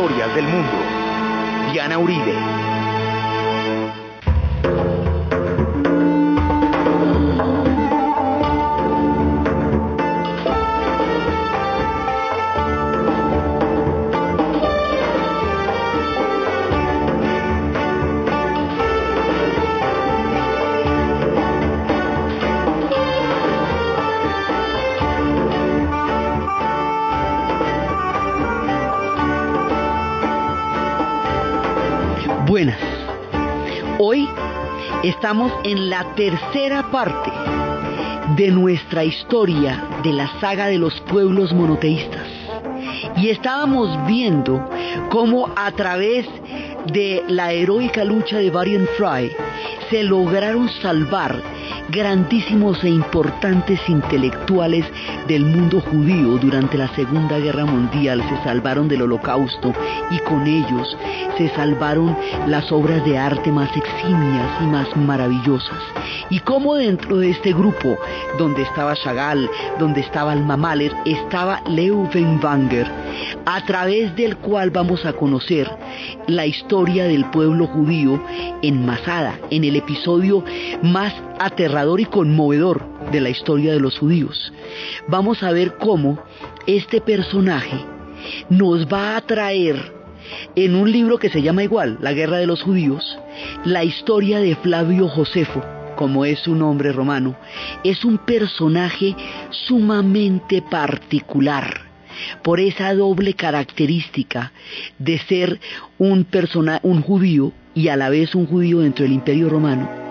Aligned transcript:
historias 0.00 0.34
del 0.34 0.46
mundo. 0.48 0.72
Diana 1.72 1.98
Uribe. 1.98 2.69
Estamos 35.20 35.52
en 35.64 35.90
la 35.90 36.14
tercera 36.14 36.90
parte 36.90 37.30
de 38.36 38.50
nuestra 38.50 39.04
historia 39.04 40.00
de 40.02 40.14
la 40.14 40.40
saga 40.40 40.68
de 40.68 40.78
los 40.78 40.98
pueblos 41.02 41.52
monoteístas. 41.52 42.26
Y 43.18 43.28
estábamos 43.28 44.06
viendo 44.06 44.66
cómo 45.10 45.52
a 45.56 45.72
través 45.72 46.26
de 46.90 47.22
la 47.28 47.52
heroica 47.52 48.02
lucha 48.02 48.38
de 48.38 48.48
Varian 48.48 48.88
Fry 48.96 49.30
se 49.90 50.04
lograron 50.04 50.70
salvar 50.80 51.42
grandísimos 51.90 52.82
e 52.84 52.88
importantes 52.88 53.80
intelectuales 53.88 54.84
del 55.26 55.44
mundo 55.44 55.80
judío 55.80 56.38
durante 56.38 56.78
la 56.78 56.88
Segunda 56.94 57.38
Guerra 57.38 57.64
Mundial 57.64 58.22
se 58.28 58.44
salvaron 58.44 58.88
del 58.88 59.02
holocausto 59.02 59.72
y 60.10 60.18
con 60.20 60.46
ellos 60.46 60.96
se 61.36 61.48
salvaron 61.50 62.16
las 62.46 62.70
obras 62.70 63.04
de 63.04 63.18
arte 63.18 63.50
más 63.50 63.74
eximias 63.76 64.62
y 64.62 64.66
más 64.66 64.96
maravillosas. 64.96 65.78
Y 66.28 66.38
como 66.40 66.76
dentro 66.76 67.16
de 67.18 67.30
este 67.30 67.52
grupo, 67.52 67.96
donde 68.38 68.62
estaba 68.62 68.94
Chagall, 68.94 69.50
donde 69.78 70.00
estaba 70.00 70.32
Alma 70.32 70.56
Mahler, 70.56 70.92
estaba 71.04 71.60
Leo 71.66 72.08
Wenger, 72.14 72.86
a 73.46 73.64
través 73.64 74.14
del 74.14 74.36
cual 74.36 74.70
vamos 74.70 75.04
a 75.04 75.12
conocer 75.12 75.68
la 76.28 76.46
historia 76.46 77.04
del 77.04 77.24
pueblo 77.26 77.66
judío 77.66 78.22
en 78.62 78.86
Masada, 78.86 79.38
en 79.50 79.64
el 79.64 79.76
episodio 79.76 80.44
más 80.82 81.12
aterrador 81.38 81.79
y 81.98 82.04
conmovedor 82.04 82.84
de 83.10 83.20
la 83.20 83.30
historia 83.30 83.72
de 83.72 83.80
los 83.80 83.98
judíos. 83.98 84.52
Vamos 85.08 85.42
a 85.42 85.52
ver 85.52 85.76
cómo 85.78 86.22
este 86.66 87.00
personaje 87.00 87.78
nos 88.50 88.86
va 88.86 89.16
a 89.16 89.20
traer 89.22 89.92
en 90.54 90.74
un 90.74 90.92
libro 90.92 91.18
que 91.18 91.30
se 91.30 91.42
llama 91.42 91.64
igual, 91.64 91.98
La 92.00 92.12
Guerra 92.12 92.36
de 92.36 92.46
los 92.46 92.62
Judíos, 92.62 93.18
la 93.64 93.82
historia 93.82 94.38
de 94.40 94.54
Flavio 94.56 95.08
Josefo, 95.08 95.64
como 95.96 96.24
es 96.24 96.38
su 96.40 96.54
nombre 96.54 96.92
romano, 96.92 97.34
es 97.82 98.04
un 98.04 98.18
personaje 98.18 99.16
sumamente 99.50 100.62
particular 100.62 101.88
por 102.42 102.60
esa 102.60 102.94
doble 102.94 103.34
característica 103.34 104.52
de 104.98 105.18
ser 105.20 105.60
un, 105.98 106.24
persona, 106.24 106.78
un 106.82 107.00
judío 107.00 107.52
y 107.74 107.88
a 107.88 107.96
la 107.96 108.10
vez 108.10 108.34
un 108.34 108.46
judío 108.46 108.80
dentro 108.80 109.04
del 109.04 109.12
imperio 109.12 109.48
romano. 109.48 110.09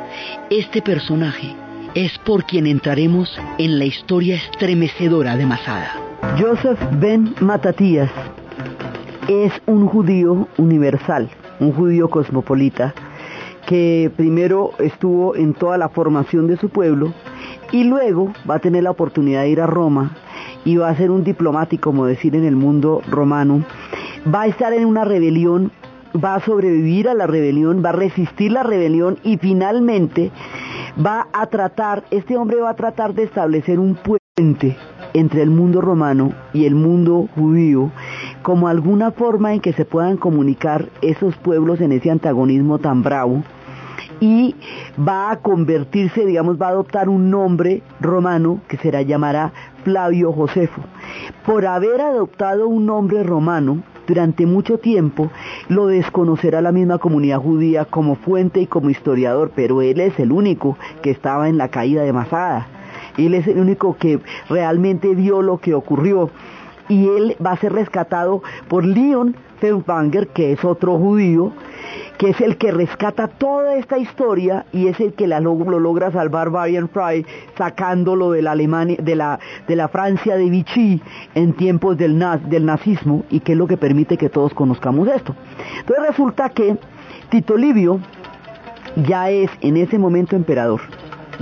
Este 0.50 0.82
personaje 0.82 1.56
es 1.96 2.18
por 2.20 2.44
quien 2.46 2.68
entraremos 2.68 3.40
en 3.58 3.80
la 3.80 3.86
historia 3.86 4.36
estremecedora 4.36 5.36
de 5.36 5.46
Masada. 5.46 5.92
Joseph 6.40 6.80
Ben 7.00 7.34
Matatías 7.40 8.12
es 9.28 9.52
un 9.66 9.88
judío 9.88 10.48
universal, 10.58 11.30
un 11.60 11.72
judío 11.72 12.10
cosmopolita, 12.10 12.94
que 13.68 14.12
primero 14.16 14.72
estuvo 14.80 15.36
en 15.36 15.54
toda 15.54 15.78
la 15.78 15.90
formación 15.90 16.48
de 16.48 16.58
su 16.58 16.70
pueblo 16.70 17.14
y 17.72 17.84
luego 17.84 18.34
va 18.50 18.56
a 18.56 18.60
tener 18.60 18.84
la 18.84 18.92
oportunidad 18.92 19.44
de 19.44 19.50
ir 19.50 19.62
a 19.62 19.68
Roma 19.68 20.16
y 20.66 20.78
va 20.78 20.90
a 20.90 20.96
ser 20.96 21.12
un 21.12 21.24
diplomático, 21.24 21.90
como 21.90 22.06
decir, 22.06 22.36
en 22.36 22.46
el 22.46 22.56
mundo 22.56 23.02
romano. 23.10 23.64
Va 24.34 24.42
a 24.42 24.48
estar 24.48 24.74
en 24.74 24.86
una 24.86 25.06
rebelión, 25.06 25.72
va 26.16 26.36
a 26.36 26.40
sobrevivir 26.40 27.08
a 27.08 27.14
la 27.14 27.28
rebelión, 27.28 27.84
va 27.84 27.90
a 27.90 27.94
resistir 27.94 28.52
la 28.52 28.64
rebelión 28.64 29.18
y 29.24 29.38
finalmente 29.38 30.32
va 31.04 31.28
a 31.34 31.48
tratar, 31.48 32.04
este 32.12 32.38
hombre 32.38 32.60
va 32.60 32.72
a 32.72 32.76
tratar 32.76 33.14
de 33.14 33.24
establecer 33.24 33.80
un 33.80 33.96
puente 33.96 34.78
entre 35.14 35.42
el 35.42 35.50
mundo 35.50 35.82
romano 35.82 36.34
y 36.54 36.66
el 36.66 36.76
mundo 36.76 37.28
judío, 37.36 37.92
como 38.42 38.68
alguna 38.68 39.12
forma 39.12 39.54
en 39.54 39.60
que 39.60 39.74
se 39.74 39.86
puedan 39.86 40.18
comunicar 40.18 40.90
esos 41.02 41.36
pueblos 41.38 41.82
en 41.82 41.92
ese 41.92 42.12
antagonismo 42.12 42.80
tan 42.80 43.04
bravo 43.04 43.44
y 44.20 44.56
va 44.98 45.32
a 45.32 45.38
convertirse, 45.38 46.26
digamos, 46.26 46.62
va 46.62 46.68
a 46.68 46.72
adoptar 46.72 47.10
un 47.10 47.30
nombre 47.30 47.82
romano 48.00 48.60
que 48.68 48.78
será 48.78 49.02
llamará 49.02 49.54
Flavio 49.84 50.32
Josefo. 50.32 50.82
Por 51.46 51.66
haber 51.66 52.02
adoptado 52.02 52.68
un 52.68 52.86
nombre 52.86 53.24
romano, 53.24 53.82
durante 54.10 54.48
mucho 54.48 54.80
tiempo 54.80 55.30
lo 55.68 55.86
desconocerá 55.86 56.62
la 56.62 56.72
misma 56.72 56.98
comunidad 56.98 57.40
judía 57.40 57.86
como 57.86 58.16
fuente 58.16 58.60
y 58.60 58.66
como 58.66 58.90
historiador, 58.90 59.52
pero 59.56 59.84
él 59.84 60.00
es 60.00 60.20
el 60.20 60.32
único 60.32 60.78
que 61.04 61.12
estaba 61.12 61.48
en 61.48 61.60
la 61.60 61.70
caída 61.70 62.02
de 62.02 62.12
Masada. 62.12 62.68
Él 63.18 63.36
es 63.36 63.46
el 63.48 63.60
único 63.60 63.98
que 63.98 64.20
realmente 64.50 65.14
vio 65.14 65.44
lo 65.44 65.60
que 65.60 65.76
ocurrió 65.76 66.32
y 66.88 67.08
él 67.08 67.36
va 67.46 67.52
a 67.52 67.58
ser 67.58 67.72
rescatado 67.72 68.42
por 68.68 68.84
Leon 68.84 69.36
Feuchtwanger, 69.60 70.28
que 70.30 70.54
es 70.54 70.64
otro 70.66 70.98
judío, 70.98 71.52
que 72.18 72.32
es 72.32 72.42
el 72.42 72.58
que 72.58 72.72
rescata 72.72 73.28
toda 73.28 73.76
esta 73.76 73.98
historia 73.98 74.66
y 74.74 74.88
es 74.88 75.00
el 75.00 75.14
que 75.14 75.26
la, 75.26 75.40
lo, 75.40 75.56
logra 75.56 76.12
salvar 76.12 76.50
Varian 76.50 76.90
Fry 76.90 77.26
sacándolo 77.58 78.32
de 78.32 78.42
la 78.42 78.52
Alemania, 78.52 78.98
de 79.00 79.16
la, 79.16 79.40
de 79.68 79.76
la 79.76 79.88
Francia 79.88 80.36
de 80.36 80.50
Vichy 80.50 81.02
en 81.34 81.54
tiempos 81.54 81.98
del, 81.98 82.22
del 82.50 82.66
nazismo 82.66 83.24
y 83.30 83.40
que 83.40 83.54
es 83.54 83.58
lo 83.58 83.68
que 83.68 83.78
permite 83.78 84.18
que 84.18 84.30
todos 84.30 84.54
conozcamos 84.54 85.08
esto. 85.08 85.34
Entonces 85.80 86.08
resulta 86.08 86.50
que 86.50 86.78
Tito 87.30 87.56
Livio 87.56 88.00
ya 89.08 89.30
es 89.30 89.50
en 89.62 89.78
ese 89.78 89.98
momento 89.98 90.36
emperador. 90.36 90.82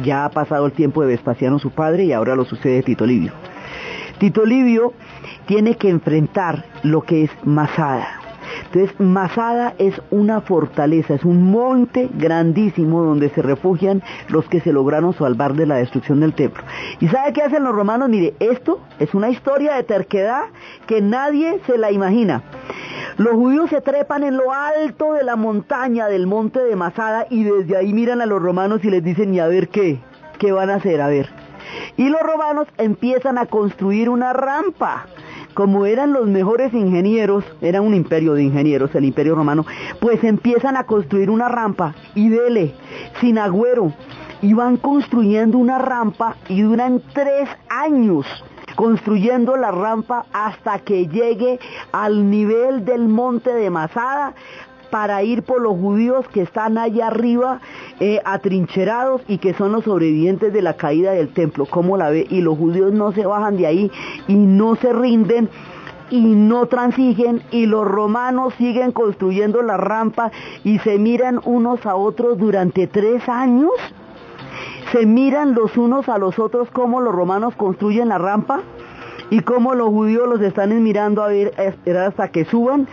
Ya 0.04 0.26
ha 0.26 0.30
pasado 0.30 0.68
el 0.68 0.74
tiempo 0.74 1.02
de 1.02 1.08
Vespasiano 1.08 1.58
su 1.58 1.72
padre 1.72 2.06
y 2.06 2.14
ahora 2.14 2.36
lo 2.36 2.46
sucede 2.46 2.84
Tito 2.84 3.06
Livio. 3.06 3.32
Tito 4.20 4.46
Livio 4.46 4.94
tiene 5.46 5.76
que 5.76 5.90
enfrentar 5.90 6.66
lo 6.84 7.02
que 7.02 7.26
es 7.26 7.32
Masada. 7.44 8.08
Entonces, 8.66 9.00
Masada 9.00 9.76
es 9.78 10.02
una 10.10 10.42
fortaleza, 10.42 11.14
es 11.14 11.24
un 11.24 11.52
monte 11.52 12.10
grandísimo 12.14 13.04
donde 13.04 13.30
se 13.30 13.42
refugian 13.42 14.02
los 14.30 14.46
que 14.46 14.60
se 14.62 14.74
lograron 14.74 15.14
salvar 15.14 15.54
de 15.54 15.66
la 15.66 15.76
destrucción 15.76 16.20
del 16.20 16.34
templo. 16.34 16.64
¿Y 17.00 17.08
sabe 17.10 17.34
qué 17.34 17.44
hacen 17.44 17.64
los 17.64 17.76
romanos? 17.76 18.10
Mire, 18.10 18.34
esto 18.40 18.80
es 19.00 19.14
una 19.14 19.30
historia 19.30 19.76
de 19.76 19.84
terquedad 19.84 20.46
que 20.88 21.02
nadie 21.02 21.60
se 21.68 21.78
la 21.78 21.92
imagina. 21.92 22.42
Los 23.18 23.34
judíos 23.34 23.70
se 23.70 23.82
trepan 23.82 24.24
en 24.24 24.38
lo 24.38 24.52
alto 24.52 25.14
de 25.14 25.24
la 25.24 25.36
montaña 25.36 26.08
del 26.08 26.28
monte 26.28 26.60
de 26.60 26.76
Masada 26.76 27.28
y 27.30 27.44
desde 27.44 27.78
ahí 27.78 27.94
miran 27.94 28.22
a 28.22 28.26
los 28.26 28.42
romanos 28.42 28.84
y 28.84 28.90
les 28.90 29.04
dicen, 29.04 29.34
¿y 29.34 29.40
a 29.40 29.48
ver 29.48 29.70
qué? 29.70 30.00
¿Qué 30.40 30.52
van 30.52 30.70
a 30.70 30.76
hacer? 30.76 31.02
A 31.02 31.08
ver. 31.08 31.37
Y 31.98 32.10
los 32.10 32.22
romanos 32.22 32.68
empiezan 32.78 33.38
a 33.38 33.46
construir 33.46 34.10
una 34.10 34.34
rampa. 34.34 35.08
Como 35.54 35.86
eran 35.86 36.14
los 36.14 36.28
mejores 36.28 36.74
ingenieros, 36.74 37.44
era 37.62 37.82
un 37.82 37.96
imperio 37.96 38.36
de 38.36 38.44
ingenieros, 38.44 38.94
el 38.94 39.06
imperio 39.06 39.34
romano, 39.34 39.66
pues 40.00 40.24
empiezan 40.24 40.78
a 40.78 40.84
construir 40.84 41.32
una 41.32 41.50
rampa 41.50 41.96
y 42.14 42.30
dele, 42.30 42.76
sin 43.20 43.40
agüero, 43.40 43.92
y 44.42 44.54
van 44.54 44.78
construyendo 44.78 45.58
una 45.58 45.80
rampa 45.80 46.36
y 46.48 46.62
duran 46.62 47.02
tres 47.14 47.50
años 47.70 48.26
construyendo 48.76 49.58
la 49.58 49.72
rampa 49.72 50.28
hasta 50.32 50.78
que 50.80 51.08
llegue 51.08 51.60
al 51.92 52.30
nivel 52.30 52.86
del 52.86 53.08
monte 53.08 53.52
de 53.52 53.72
Masada 53.72 54.36
para 54.92 55.24
ir 55.24 55.44
por 55.44 55.62
los 55.62 55.74
judíos 55.74 56.28
que 56.30 56.44
están 56.44 56.78
allá 56.78 57.08
arriba 57.08 57.60
eh, 58.00 58.22
atrincherados 58.26 59.22
y 59.28 59.40
que 59.40 59.54
son 59.54 59.72
los 59.72 59.86
sobrevivientes 59.86 60.54
de 60.54 60.62
la 60.62 60.76
caída 60.76 61.12
del 61.12 61.30
templo. 61.30 61.66
¿Cómo 61.66 61.98
la 61.98 62.10
ve? 62.10 62.28
Y 62.30 62.42
los 62.42 62.58
judíos 62.58 62.94
no 62.94 63.12
se 63.12 63.26
bajan 63.26 63.58
de 63.58 63.68
ahí 63.68 63.92
y 64.28 64.36
no 64.36 64.76
se 64.76 64.94
rinden 64.94 65.50
y 66.10 66.22
no 66.22 66.68
transigen 66.68 67.42
y 67.52 67.66
los 67.66 67.86
romanos 67.86 68.54
siguen 68.58 68.92
construyendo 68.92 69.62
la 69.62 69.78
rampa 69.78 70.32
y 70.64 70.80
se 70.80 70.98
miran 70.98 71.42
unos 71.44 71.86
a 71.86 71.96
otros 71.96 72.38
durante 72.38 72.88
tres 72.88 73.28
años. 73.28 73.72
Se 74.92 75.06
miran 75.06 75.54
los 75.54 75.76
unos 75.76 76.08
a 76.08 76.18
los 76.18 76.40
otros 76.40 76.70
cómo 76.72 77.02
los 77.02 77.14
romanos 77.14 77.56
construyen 77.56 78.10
la 78.10 78.18
rampa 78.18 78.62
y 79.30 79.42
cómo 79.42 79.74
los 79.76 79.90
judíos 79.90 80.28
los 80.28 80.42
están 80.42 80.82
mirando 80.84 81.24
a 81.24 81.28
ver 81.28 81.54
esperar 81.58 82.08
hasta 82.08 82.30
que 82.30 82.46
suban 82.46 82.88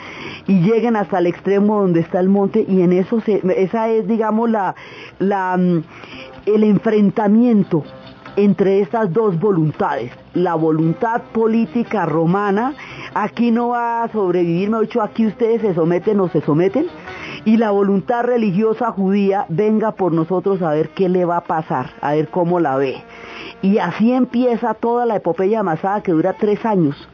y 0.46 0.60
lleguen 0.60 0.96
hasta 0.96 1.18
el 1.18 1.26
extremo 1.26 1.80
donde 1.80 2.00
está 2.00 2.20
el 2.20 2.28
monte 2.28 2.64
y 2.66 2.82
en 2.82 2.92
eso 2.92 3.22
esa 3.26 3.88
es 3.88 4.06
digamos 4.06 4.50
la, 4.50 4.74
la 5.18 5.56
mm, 5.56 5.82
el 6.46 6.64
enfrentamiento 6.64 7.84
entre 8.36 8.80
estas 8.80 9.12
dos 9.12 9.38
voluntades, 9.38 10.10
la 10.34 10.56
voluntad 10.56 11.22
política 11.32 12.04
romana 12.04 12.74
aquí 13.14 13.50
no 13.50 13.68
va 13.68 14.02
a 14.02 14.08
sobrevivir, 14.08 14.70
me 14.70 14.80
dicho, 14.80 15.02
aquí 15.02 15.26
ustedes 15.26 15.60
se 15.60 15.74
someten 15.74 16.18
o 16.20 16.28
se 16.28 16.40
someten, 16.40 16.86
y 17.44 17.56
la 17.58 17.70
voluntad 17.70 18.24
religiosa 18.24 18.90
judía 18.90 19.46
venga 19.48 19.92
por 19.92 20.12
nosotros 20.12 20.62
a 20.62 20.70
ver 20.70 20.90
qué 20.90 21.08
le 21.08 21.24
va 21.24 21.38
a 21.38 21.44
pasar, 21.44 21.90
a 22.00 22.14
ver 22.14 22.28
cómo 22.28 22.58
la 22.58 22.76
ve. 22.76 23.02
Y 23.62 23.78
así 23.78 24.12
empieza 24.12 24.74
toda 24.74 25.06
la 25.06 25.16
epopeya 25.16 25.60
amasada 25.60 26.02
que 26.02 26.12
dura 26.12 26.34
tres 26.34 26.64
años. 26.64 27.08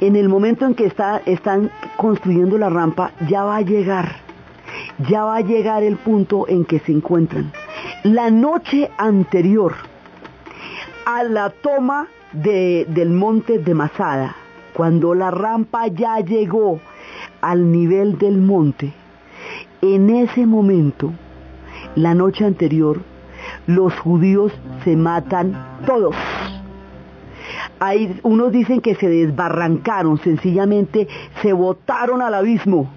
En 0.00 0.16
el 0.16 0.28
momento 0.28 0.66
en 0.66 0.74
que 0.74 0.86
están 0.86 1.70
construyendo 1.96 2.58
la 2.58 2.68
rampa, 2.68 3.12
ya 3.28 3.44
va 3.44 3.56
a 3.56 3.62
llegar, 3.62 4.16
ya 5.08 5.24
va 5.24 5.36
a 5.36 5.40
llegar 5.40 5.82
el 5.82 5.96
punto 5.96 6.48
en 6.48 6.64
que 6.64 6.80
se 6.80 6.92
encuentran. 6.92 7.52
La 8.02 8.30
noche 8.30 8.90
anterior 8.98 9.74
a 11.06 11.22
la 11.22 11.50
toma 11.50 12.08
del 12.32 13.10
monte 13.10 13.58
de 13.58 13.74
Masada, 13.74 14.34
cuando 14.74 15.14
la 15.14 15.30
rampa 15.30 15.86
ya 15.86 16.18
llegó 16.18 16.80
al 17.40 17.70
nivel 17.70 18.18
del 18.18 18.38
monte, 18.38 18.92
en 19.80 20.10
ese 20.10 20.46
momento, 20.46 21.12
la 21.94 22.14
noche 22.14 22.44
anterior, 22.44 23.00
los 23.66 23.94
judíos 23.98 24.52
se 24.84 24.96
matan 24.96 25.54
todos. 25.86 26.14
Hay, 27.80 28.18
unos 28.22 28.52
dicen 28.52 28.80
que 28.80 28.94
se 28.94 29.08
desbarrancaron, 29.08 30.18
sencillamente 30.18 31.08
se 31.42 31.52
botaron 31.52 32.22
al 32.22 32.34
abismo. 32.34 32.88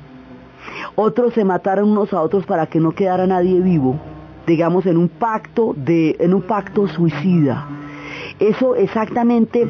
Otros 0.95 1.33
se 1.33 1.43
mataron 1.43 1.89
unos 1.89 2.13
a 2.13 2.21
otros 2.21 2.45
para 2.45 2.67
que 2.67 2.79
no 2.79 2.91
quedara 2.91 3.27
nadie 3.27 3.59
vivo, 3.59 3.99
digamos 4.45 4.85
en 4.85 4.97
un 4.97 5.09
pacto 5.09 5.73
de, 5.75 6.15
en 6.19 6.33
un 6.33 6.41
pacto 6.41 6.87
suicida. 6.87 7.67
Eso 8.39 8.75
exactamente 8.75 9.67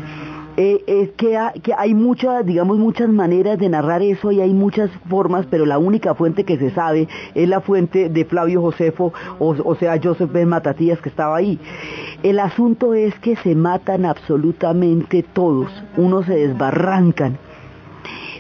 eh, 0.60 0.84
es 0.88 1.12
que, 1.12 1.38
hay 1.78 1.94
muchas, 1.94 2.44
digamos, 2.44 2.80
muchas 2.80 3.10
maneras 3.10 3.60
de 3.60 3.70
narrar 3.70 4.02
eso 4.02 4.32
y 4.32 4.42
hay 4.42 4.54
muchas 4.54 4.90
formas, 5.08 5.46
pero 5.46 5.68
la 5.68 5.78
única 5.78 6.16
fuente 6.16 6.46
que 6.46 6.58
se 6.58 6.72
sabe 6.72 7.08
es 7.36 7.48
la 7.48 7.62
fuente 7.62 8.10
de 8.10 8.26
Flavio 8.26 8.62
Josefo, 8.62 9.14
o, 9.38 9.76
sea, 9.76 10.00
Joseph 10.04 10.32
Ben 10.32 10.50
Matatías 10.50 11.00
que 11.00 11.10
estaba 11.10 11.38
ahí. 11.38 11.60
El 12.24 12.40
asunto 12.40 12.96
es 12.96 13.14
que 13.20 13.36
se 13.36 13.54
matan 13.54 14.04
absolutamente 14.04 15.22
todos, 15.22 15.72
unos 15.96 16.26
se 16.26 16.34
desbarrancan, 16.34 17.38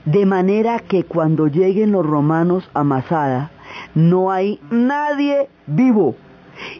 de 0.05 0.25
manera 0.25 0.79
que 0.79 1.03
cuando 1.03 1.45
lleguen 1.45 1.91
los 1.91 2.03
romanos 2.03 2.67
a 2.73 2.83
Masada, 2.83 3.51
no 3.93 4.31
hay 4.31 4.59
nadie 4.71 5.49
vivo. 5.67 6.15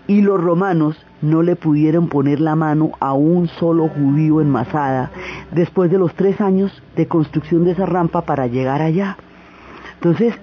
Y 0.08 0.22
los 0.22 0.42
romanos 0.42 0.98
no 1.22 1.42
le 1.42 1.56
pudieron 1.56 2.08
poner 2.08 2.40
la 2.40 2.56
mano 2.56 2.92
a 3.00 3.14
un 3.14 3.48
solo 3.48 3.90
judío 3.90 4.42
en 4.42 4.50
Masada 4.50 5.12
después 5.52 5.92
de 5.92 5.98
los 5.98 6.14
tres 6.14 6.40
años 6.42 6.72
de 6.96 7.08
construcción 7.08 7.64
de 7.64 7.72
esa 7.72 7.86
rampa 7.86 8.22
para 8.22 8.48
llegar 8.48 8.82
allá. 8.82 9.18
Entonces, 9.96 10.36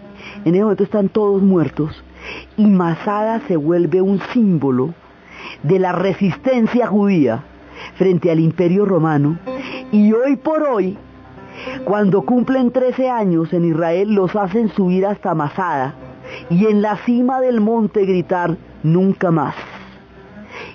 en 0.44 0.54
ese 0.54 0.62
momento 0.62 0.84
están 0.84 1.08
todos 1.08 1.42
muertos 1.42 2.02
y 2.56 2.66
Masada 2.66 3.40
se 3.46 3.56
vuelve 3.56 4.00
un 4.00 4.20
símbolo 4.32 4.94
de 5.62 5.78
la 5.78 5.92
resistencia 5.92 6.86
judía 6.86 7.44
frente 7.96 8.30
al 8.30 8.40
imperio 8.40 8.84
romano 8.84 9.38
y 9.92 10.12
hoy 10.12 10.36
por 10.36 10.62
hoy, 10.62 10.96
cuando 11.84 12.22
cumplen 12.22 12.72
13 12.72 13.10
años 13.10 13.52
en 13.52 13.64
Israel, 13.64 14.14
los 14.14 14.34
hacen 14.34 14.70
subir 14.70 15.06
hasta 15.06 15.34
Masada 15.34 15.94
y 16.50 16.66
en 16.66 16.82
la 16.82 16.96
cima 16.98 17.40
del 17.40 17.60
monte 17.60 18.04
gritar 18.04 18.56
nunca 18.82 19.30
más. 19.30 19.54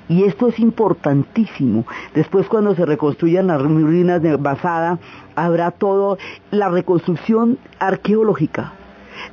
Y 0.07 0.23
esto 0.23 0.47
es 0.47 0.59
importantísimo. 0.59 1.85
Después 2.13 2.47
cuando 2.47 2.75
se 2.75 2.85
reconstruyan 2.85 3.47
las 3.47 3.61
ruinas 3.61 4.21
de 4.21 4.35
Basada, 4.35 4.99
habrá 5.35 5.71
todo 5.71 6.17
la 6.51 6.69
reconstrucción 6.69 7.57
arqueológica 7.79 8.73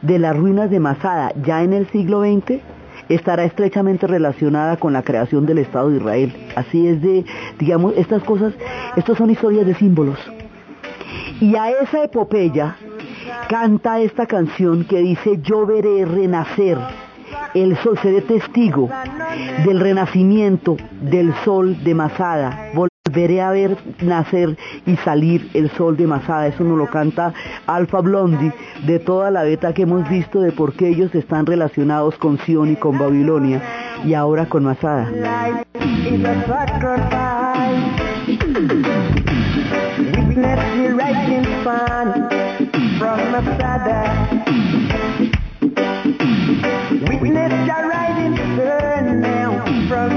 de 0.03 0.19
las 0.19 0.37
ruinas 0.37 0.71
de 0.71 0.81
Masada 0.81 1.33
ya 1.45 1.63
en 1.63 1.73
el 1.73 1.87
siglo 1.89 2.23
XX 2.23 2.61
estará 3.09 3.45
estrechamente 3.45 4.07
relacionada 4.07 4.77
con 4.77 4.93
la 4.93 5.03
creación 5.03 5.47
del 5.47 5.59
Estado 5.59 5.91
de 5.91 5.99
Israel. 5.99 6.37
Así 6.57 6.89
es 6.89 7.01
de, 7.03 7.25
digamos, 7.59 7.95
estas 7.97 8.23
cosas, 8.25 8.53
estas 8.97 9.17
son 9.17 9.31
historias 9.31 9.67
de 9.67 9.75
símbolos. 9.75 10.19
Y 11.41 11.55
a 11.55 11.71
esa 11.71 12.03
epopeya 12.03 12.77
canta 13.49 14.01
esta 14.01 14.27
canción 14.27 14.85
que 14.85 14.99
dice, 14.99 15.41
yo 15.43 15.67
veré 15.67 16.05
renacer 16.05 16.79
el 17.55 17.77
sol, 17.79 17.99
seré 18.03 18.21
testigo 18.21 18.89
del 19.65 19.81
renacimiento 19.81 20.77
del 21.01 21.35
sol 21.45 21.83
de 21.83 21.95
Masada. 21.95 22.71
Volveré 22.75 23.41
a 23.41 23.51
ver 23.51 23.77
nacer 24.03 24.57
y 24.85 24.97
salir 24.97 25.51
el 25.55 25.71
sol 25.71 25.97
de 25.97 26.07
Masada. 26.07 26.49
Eso 26.49 26.65
nos 26.65 26.79
lo 26.79 26.87
canta 26.87 27.33
Alfa 27.67 28.01
Blondi 28.01 28.51
de 28.87 28.99
toda 28.99 29.31
la 29.31 29.43
beta 29.43 29.73
que 29.73 29.83
hemos 29.83 30.09
visto 30.09 30.41
de 30.41 30.53
por 30.53 30.75
qué 30.75 30.89
ellos 30.89 31.15
están 31.15 31.47
relacionados 31.47 32.17
con 32.17 32.39
Sion 32.39 32.71
y 32.71 32.77
con 32.77 32.99
Babilonia 32.99 33.63
y 34.05 34.15
ahora 34.15 34.47
con 34.47 34.65
Masada. 34.65 35.11
Witness 43.37 43.59
your 47.67 47.87
rising 47.87 48.35
sun 48.57 49.21
now 49.21 49.63
from. 49.89 50.13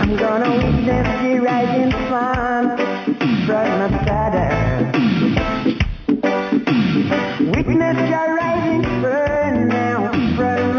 I'm 0.00 0.16
gonna 0.16 0.50
witness 0.54 1.08
the 1.20 1.40
rising 1.40 1.90
sun 2.08 2.08
from. 2.08 2.64
Witness 7.50 7.98
your 8.08 8.28
rising 8.36 8.84
sun 9.02 9.68
from 10.36 10.78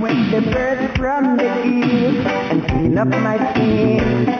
with 0.00 0.30
the 0.30 0.40
birds 0.52 0.96
from 0.96 1.36
the 1.36 1.48
hills 1.62 2.24
and 2.50 2.68
clean 2.68 2.98
up 2.98 3.08
my 3.08 3.36
skin. 3.52 4.30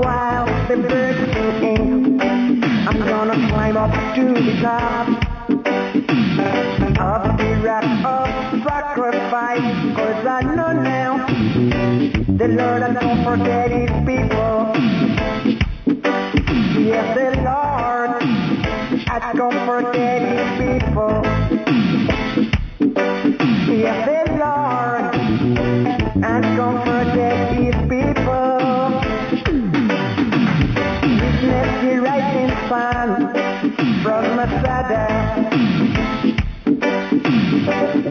While 0.00 0.46
the 0.66 0.76
birds 0.76 1.32
sing, 1.60 2.20
I'm 2.20 2.98
gonna 2.98 3.48
climb 3.48 3.76
up 3.76 3.92
to 4.16 4.34
the 4.34 4.60
top 4.60 5.08
of 6.98 7.38
the 7.38 7.60
rock 7.62 7.84
of 8.04 8.28
sacrifice, 8.64 9.94
cause 9.94 10.26
I 10.26 10.42
know 10.42 10.72
now 10.72 11.26
the 12.38 12.48
Lord 12.48 12.82
has 12.82 12.94
don't 13.00 13.22
forget 13.24 13.70
his 13.70 13.90
people. 14.04 14.74
Yes, 16.82 17.06
the 17.16 17.28
Lord 17.42 18.10
I 19.08 19.32
don't 19.34 19.66
forget 19.66 20.22
his 20.22 20.80
people. 20.80 21.35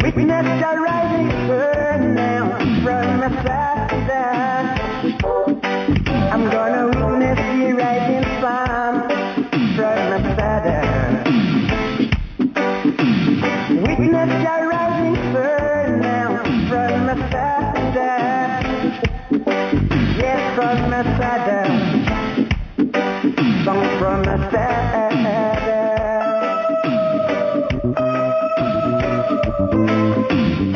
Witness 0.02 0.46
the 0.62 0.72
rising 0.80 1.30
sun 1.48 1.75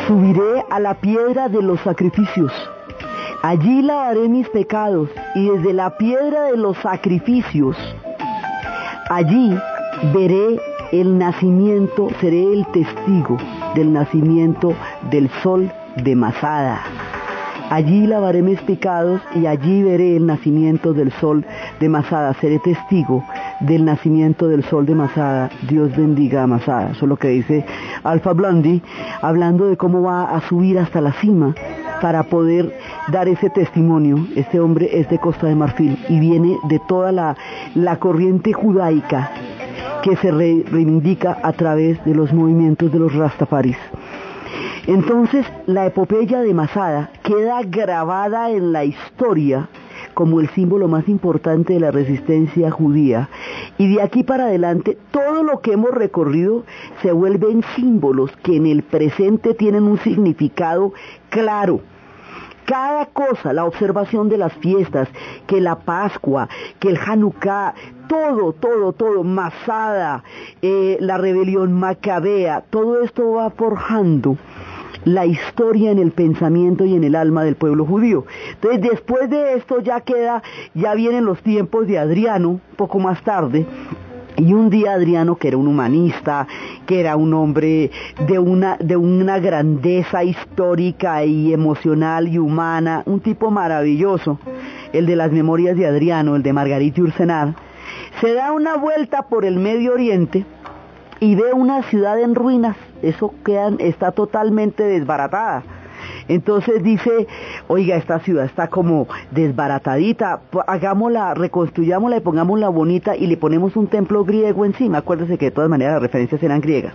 Subiré 0.07 0.65
a 0.69 0.79
la 0.79 0.95
piedra 0.95 1.49
de 1.49 1.61
los 1.61 1.79
sacrificios. 1.81 2.51
Allí 3.41 3.81
lavaré 3.81 4.27
mis 4.27 4.49
pecados 4.49 5.09
y 5.35 5.49
desde 5.49 5.73
la 5.73 5.97
piedra 5.97 6.43
de 6.51 6.57
los 6.57 6.77
sacrificios, 6.79 7.77
allí 9.09 9.57
veré 10.13 10.59
el 10.91 11.17
nacimiento, 11.17 12.09
seré 12.19 12.51
el 12.51 12.65
testigo 12.67 13.37
del 13.75 13.93
nacimiento 13.93 14.73
del 15.09 15.29
sol 15.41 15.71
de 15.95 16.15
Masada. 16.15 16.81
Allí 17.69 18.07
lavaré 18.07 18.41
mis 18.41 18.59
pecados 18.61 19.21
y 19.35 19.45
allí 19.45 19.83
veré 19.83 20.15
el 20.15 20.25
nacimiento 20.25 20.93
del 20.93 21.11
sol 21.13 21.45
de 21.79 21.87
Masada. 21.87 22.33
Seré 22.33 22.57
testigo 22.59 23.23
del 23.59 23.85
nacimiento 23.85 24.47
del 24.47 24.63
sol 24.63 24.85
de 24.85 24.95
Masada, 24.95 25.49
Dios 25.69 25.95
bendiga 25.95 26.43
a 26.43 26.47
Masada. 26.47 26.91
Eso 26.91 27.05
es 27.05 27.09
lo 27.09 27.17
que 27.17 27.27
dice 27.27 27.65
Alfa 28.03 28.33
Blondie, 28.33 28.81
hablando 29.21 29.67
de 29.67 29.77
cómo 29.77 30.01
va 30.01 30.35
a 30.35 30.41
subir 30.41 30.79
hasta 30.79 31.01
la 31.01 31.13
cima 31.13 31.53
para 32.01 32.23
poder 32.23 32.75
dar 33.09 33.27
ese 33.27 33.49
testimonio. 33.49 34.25
Este 34.35 34.59
hombre 34.59 34.89
es 34.99 35.09
de 35.09 35.19
Costa 35.19 35.47
de 35.47 35.55
Marfil 35.55 35.97
y 36.07 36.19
viene 36.19 36.57
de 36.69 36.79
toda 36.87 37.11
la, 37.11 37.35
corriente 37.99 38.53
judaica 38.53 39.31
que 40.03 40.15
se 40.15 40.31
reivindica 40.31 41.37
a 41.43 41.51
través 41.51 42.03
de 42.05 42.15
los 42.15 42.33
movimientos 42.33 42.91
de 42.91 42.99
los 42.99 43.13
Rastafaris. 43.13 43.77
Entonces, 44.89 45.45
la 45.67 45.85
epopeya 45.85 46.41
de 46.41 46.51
Masada 46.55 47.11
queda 47.21 47.61
grabada 47.61 48.49
en 48.49 48.73
la 48.73 48.85
historia 48.85 49.69
como 50.15 50.39
el 50.39 50.49
símbolo 50.49 50.87
más 50.87 51.07
importante 51.07 51.73
de 51.73 51.79
la 51.79 51.91
resistencia 51.91 52.71
judía. 52.71 53.29
Y 53.77 53.93
de 53.93 54.01
aquí 54.01 54.23
para 54.23 54.45
adelante, 54.45 54.97
todo 55.11 55.43
lo 55.43 55.59
que 55.59 55.73
hemos 55.73 55.91
recorrido 55.91 56.63
se 57.03 57.11
vuelven 57.11 57.63
símbolos 57.75 58.35
que 58.37 58.55
en 58.55 58.65
el 58.65 58.81
presente 58.81 59.53
tienen 59.53 59.83
un 59.83 59.99
significado 59.99 60.91
claro. 61.29 61.81
Cada 62.65 63.05
cosa, 63.05 63.53
la 63.53 63.65
observación 63.65 64.27
de 64.27 64.39
las 64.39 64.53
fiestas, 64.53 65.07
que 65.45 65.61
la 65.61 65.75
Pascua, 65.75 66.49
que 66.79 66.89
el 66.89 66.97
Hanukkah, 66.97 67.75
todo, 68.07 68.53
todo, 68.53 68.93
todo, 68.93 69.23
Masada, 69.23 70.23
eh, 70.63 70.97
la 70.99 71.19
rebelión 71.19 71.73
macabea, 71.73 72.63
todo 72.71 73.03
esto 73.03 73.33
va 73.33 73.51
forjando 73.51 74.35
la 75.05 75.25
historia 75.25 75.91
en 75.91 75.99
el 75.99 76.11
pensamiento 76.11 76.85
y 76.85 76.95
en 76.95 77.03
el 77.03 77.15
alma 77.15 77.43
del 77.43 77.55
pueblo 77.55 77.85
judío. 77.85 78.25
Entonces, 78.53 78.81
después 78.81 79.29
de 79.29 79.53
esto 79.53 79.79
ya 79.81 80.01
queda, 80.01 80.43
ya 80.73 80.93
vienen 80.95 81.25
los 81.25 81.41
tiempos 81.41 81.87
de 81.87 81.99
Adriano, 81.99 82.59
poco 82.75 82.99
más 82.99 83.21
tarde, 83.23 83.65
y 84.39 84.53
un 84.53 84.69
día 84.69 84.93
Adriano, 84.93 85.35
que 85.35 85.49
era 85.49 85.57
un 85.57 85.67
humanista, 85.67 86.47
que 86.85 86.99
era 87.01 87.17
un 87.17 87.33
hombre 87.33 87.91
de 88.25 88.39
una, 88.39 88.77
de 88.77 88.95
una 88.95 89.37
grandeza 89.39 90.23
histórica 90.23 91.25
y 91.25 91.53
emocional 91.53 92.27
y 92.27 92.37
humana, 92.37 93.03
un 93.05 93.19
tipo 93.19 93.51
maravilloso, 93.51 94.39
el 94.93 95.05
de 95.05 95.15
las 95.15 95.31
memorias 95.31 95.75
de 95.75 95.85
Adriano, 95.85 96.35
el 96.35 96.43
de 96.43 96.53
Margarita 96.53 97.01
Ursenar, 97.01 97.55
se 98.21 98.33
da 98.33 98.51
una 98.53 98.77
vuelta 98.77 99.23
por 99.23 99.45
el 99.45 99.57
Medio 99.57 99.93
Oriente 99.93 100.45
y 101.19 101.35
ve 101.35 101.53
una 101.53 101.83
ciudad 101.83 102.19
en 102.19 102.33
ruinas, 102.35 102.77
eso 103.01 103.33
queda, 103.43 103.71
está 103.79 104.11
totalmente 104.11 104.83
desbaratada. 104.83 105.63
Entonces 106.27 106.83
dice, 106.83 107.27
oiga, 107.67 107.95
esta 107.95 108.19
ciudad 108.19 108.45
está 108.45 108.67
como 108.67 109.07
desbaratadita, 109.31 110.41
hagámosla, 110.67 111.33
reconstruyámosla 111.33 112.17
y 112.17 112.21
pongámosla 112.21 112.69
bonita 112.69 113.15
y 113.15 113.27
le 113.27 113.37
ponemos 113.37 113.75
un 113.75 113.87
templo 113.87 114.23
griego 114.23 114.65
encima. 114.65 114.99
Acuérdese 114.99 115.37
que 115.37 115.45
de 115.45 115.51
todas 115.51 115.69
maneras 115.69 115.93
las 115.93 116.03
referencias 116.03 116.41
eran 116.43 116.61
griegas. 116.61 116.93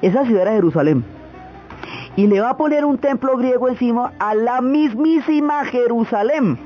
Esa 0.00 0.24
ciudad 0.24 0.42
era 0.42 0.52
Jerusalén. 0.52 1.04
Y 2.16 2.26
le 2.26 2.40
va 2.40 2.50
a 2.50 2.56
poner 2.56 2.84
un 2.84 2.98
templo 2.98 3.36
griego 3.36 3.68
encima 3.68 4.12
a 4.18 4.34
la 4.34 4.60
mismísima 4.60 5.64
Jerusalén. 5.64 6.58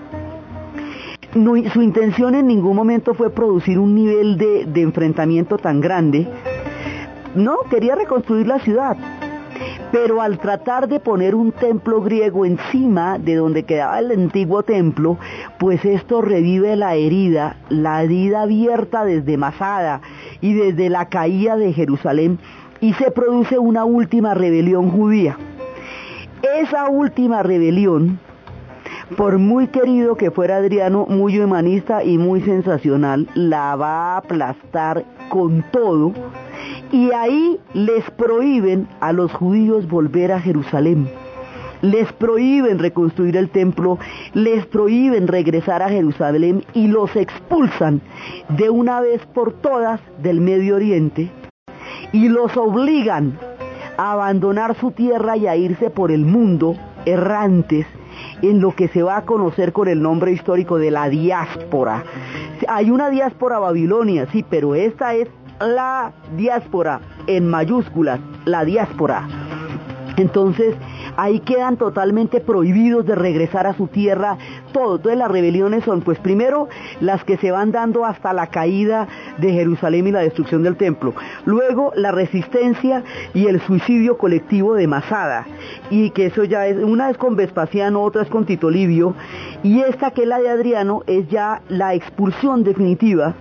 su 1.73 1.83
intención 1.83 2.35
en 2.35 2.47
ningún 2.47 2.77
momento 2.77 3.15
fue 3.15 3.31
producir 3.31 3.79
un 3.79 3.95
nivel 3.95 4.39
de 4.39 4.81
enfrentamiento 4.81 5.59
tan 5.59 5.81
grande 5.81 6.27
no, 7.37 7.59
quería 7.71 7.95
reconstruir 7.95 8.47
la 8.47 8.59
ciudad. 8.59 8.97
Pero 9.93 10.21
al 10.21 10.39
tratar 10.39 10.89
de 10.89 11.01
poner 11.01 11.35
un 11.35 11.53
templo 11.53 12.03
griego 12.03 12.45
encima 12.45 13.19
de 13.19 13.37
donde 13.37 13.63
quedaba 13.63 13.99
el 13.99 14.11
antiguo 14.11 14.63
templo, 14.63 15.17
pues 15.59 15.85
esto 15.85 16.21
revive 16.21 16.77
la 16.77 16.95
herida, 16.97 17.57
la 17.69 18.03
herida 18.03 18.43
abierta 18.43 19.05
desde 19.05 19.37
Masada 19.37 20.01
y 20.41 20.55
desde 20.55 20.91
la 20.91 21.09
caída 21.09 21.57
de 21.57 21.73
Jerusalén 21.73 22.39
y 22.81 22.93
se 22.95 23.11
produce 23.11 23.59
una 23.59 23.85
última 23.85 24.35
rebelión 24.35 24.91
judía. 24.91 25.39
Esa 26.59 26.89
última 26.89 27.43
rebelión, 27.43 28.19
por 29.17 29.39
muy 29.39 29.69
querido 29.69 30.17
que 30.17 30.31
fuera 30.31 30.57
Adriano, 30.57 31.07
muy 31.09 31.39
humanista 31.39 32.05
y 32.05 32.19
muy 32.19 32.43
sensacional, 32.43 33.29
la 33.35 33.77
va 33.77 34.15
a 34.15 34.17
aplastar 34.19 35.05
con 35.31 35.65
todo 35.71 36.13
y 36.97 37.13
ahí 37.13 37.61
les 37.75 38.11
prohíben 38.13 38.89
a 39.01 39.13
los 39.13 39.31
judíos 39.31 39.87
volver 39.87 40.33
a 40.33 40.41
Jerusalén. 40.41 41.11
Les 41.83 42.11
prohíben 42.15 42.79
reconstruir 42.79 43.37
el 43.37 43.51
templo, 43.51 43.99
les 44.33 44.65
prohíben 44.65 45.29
regresar 45.29 45.83
a 45.83 45.91
Jerusalén 45.91 46.65
y 46.73 46.87
los 46.87 47.15
expulsan 47.15 48.01
de 48.49 48.71
una 48.71 49.01
vez 49.01 49.21
por 49.27 49.53
todas 49.53 50.01
del 50.23 50.41
Medio 50.41 50.77
Oriente 50.77 51.31
y 52.13 52.31
los 52.31 52.57
obligan 52.57 53.39
a 53.99 54.13
abandonar 54.13 54.75
su 54.77 54.91
tierra 54.91 55.37
y 55.37 55.47
a 55.47 55.55
irse 55.55 55.91
por 55.91 56.11
el 56.11 56.25
mundo 56.25 56.77
errantes 57.05 57.87
en 58.41 58.63
lo 58.63 58.75
que 58.75 58.89
se 58.89 59.03
va 59.03 59.19
a 59.19 59.27
conocer 59.27 59.75
con 59.75 59.89
el 59.89 60.01
nombre 60.01 60.33
histórico 60.33 60.79
de 60.79 60.91
la 60.91 61.11
diáspora. 61.11 62.05
Hay 62.69 62.91
una 62.91 63.11
diáspora 63.11 63.59
babilonia, 63.59 64.27
sí, 64.33 64.47
pero 64.49 64.75
esta 64.75 65.15
es 65.15 65.29
la 65.61 66.13
diáspora, 66.37 67.01
en 67.27 67.49
mayúsculas, 67.49 68.21
la 68.45 68.65
diáspora. 68.65 69.27
Entonces, 70.17 70.75
ahí 71.17 71.41
quedan 71.41 71.77
totalmente 71.77 72.41
prohibidos 72.41 73.05
de 73.05 73.15
regresar 73.15 73.67
a 73.67 73.75
su 73.75 73.87
tierra 73.89 74.39
todo. 74.73 74.97
Entonces 74.97 75.19
las 75.19 75.31
rebeliones 75.31 75.85
son, 75.85 76.01
pues 76.01 76.19
primero, 76.19 76.69
las 77.01 77.25
que 77.25 77.37
se 77.37 77.51
van 77.51 77.71
dando 77.71 78.05
hasta 78.05 78.33
la 78.33 78.47
caída 78.47 79.09
de 79.39 79.53
Jerusalén 79.53 80.07
y 80.07 80.13
la 80.13 80.21
destrucción 80.21 80.63
del 80.63 80.77
templo. 80.77 81.15
Luego, 81.45 81.93
la 81.97 82.13
resistencia 82.13 83.03
y 83.35 83.47
el 83.47 83.61
suicidio 83.61 84.17
colectivo 84.17 84.75
de 84.75 84.87
Masada. 84.87 85.47
Y 85.91 86.11
que 86.11 86.27
eso 86.27 86.45
ya 86.45 86.67
es, 86.67 86.83
una 86.83 87.11
es 87.11 87.19
con 87.19 87.37
Vespasiano, 87.37 88.03
otra 88.03 88.23
es 88.23 88.29
con 88.29 88.47
Tito 88.47 88.71
Livio. 88.71 89.15
Y 89.63 89.81
esta 89.81 90.13
que 90.13 90.23
es 90.23 90.29
la 90.29 90.39
de 90.39 90.49
Adriano 90.49 91.03
es 91.07 91.29
ya 91.29 91.61
la 91.69 91.95
expulsión 91.95 92.65
definitiva 92.65 93.35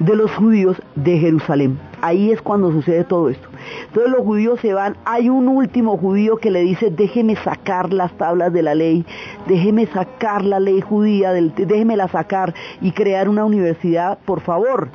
de 0.00 0.16
los 0.16 0.34
judíos 0.34 0.82
de 0.96 1.18
Jerusalén. 1.18 1.78
Ahí 2.00 2.32
es 2.32 2.40
cuando 2.40 2.72
sucede 2.72 3.04
todo 3.04 3.28
esto. 3.28 3.48
Entonces 3.86 4.10
los 4.10 4.22
judíos 4.22 4.58
se 4.60 4.72
van, 4.72 4.96
hay 5.04 5.28
un 5.28 5.46
último 5.46 5.96
judío 5.98 6.38
que 6.38 6.50
le 6.50 6.62
dice, 6.62 6.90
déjeme 6.90 7.36
sacar 7.36 7.92
las 7.92 8.12
tablas 8.14 8.52
de 8.52 8.62
la 8.62 8.74
ley, 8.74 9.04
déjeme 9.46 9.86
sacar 9.86 10.42
la 10.42 10.58
ley 10.58 10.80
judía, 10.80 11.32
déjeme 11.32 11.96
sacar 12.08 12.54
y 12.80 12.92
crear 12.92 13.28
una 13.28 13.44
universidad, 13.44 14.18
por 14.24 14.40
favor. 14.40 14.88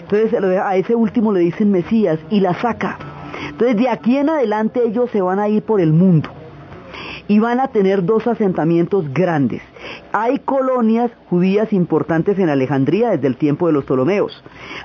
Entonces 0.00 0.34
a 0.60 0.76
ese 0.76 0.94
último 0.94 1.32
le 1.32 1.40
dicen 1.40 1.70
Mesías 1.70 2.18
y 2.28 2.40
la 2.40 2.54
saca. 2.54 2.98
Entonces 3.48 3.76
de 3.76 3.88
aquí 3.88 4.16
en 4.16 4.28
adelante 4.28 4.82
ellos 4.84 5.08
se 5.10 5.22
van 5.22 5.38
a 5.38 5.48
ir 5.48 5.62
por 5.62 5.80
el 5.80 5.92
mundo 5.92 6.28
y 7.28 7.38
van 7.38 7.60
a 7.60 7.68
tener 7.68 8.04
dos 8.04 8.26
asentamientos 8.26 9.12
grandes. 9.12 9.62
Hay 10.12 10.38
colonias 10.40 11.10
judías 11.30 11.72
importantes 11.72 12.38
en 12.38 12.48
Alejandría 12.48 13.10
desde 13.10 13.26
el 13.26 13.36
tiempo 13.36 13.66
de 13.66 13.72
los 13.72 13.84
Ptolomeos. 13.84 14.42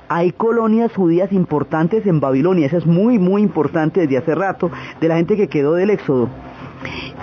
Hay 0.08 0.32
colonias 0.32 0.92
judías 0.94 1.32
importantes 1.32 2.06
en 2.06 2.20
Babilonia, 2.20 2.66
eso 2.66 2.78
es 2.78 2.86
muy, 2.86 3.18
muy 3.18 3.42
importante 3.42 4.00
desde 4.00 4.18
hace 4.18 4.34
rato, 4.34 4.70
de 5.00 5.08
la 5.08 5.16
gente 5.16 5.36
que 5.36 5.48
quedó 5.48 5.74
del 5.74 5.90
Éxodo. 5.90 6.28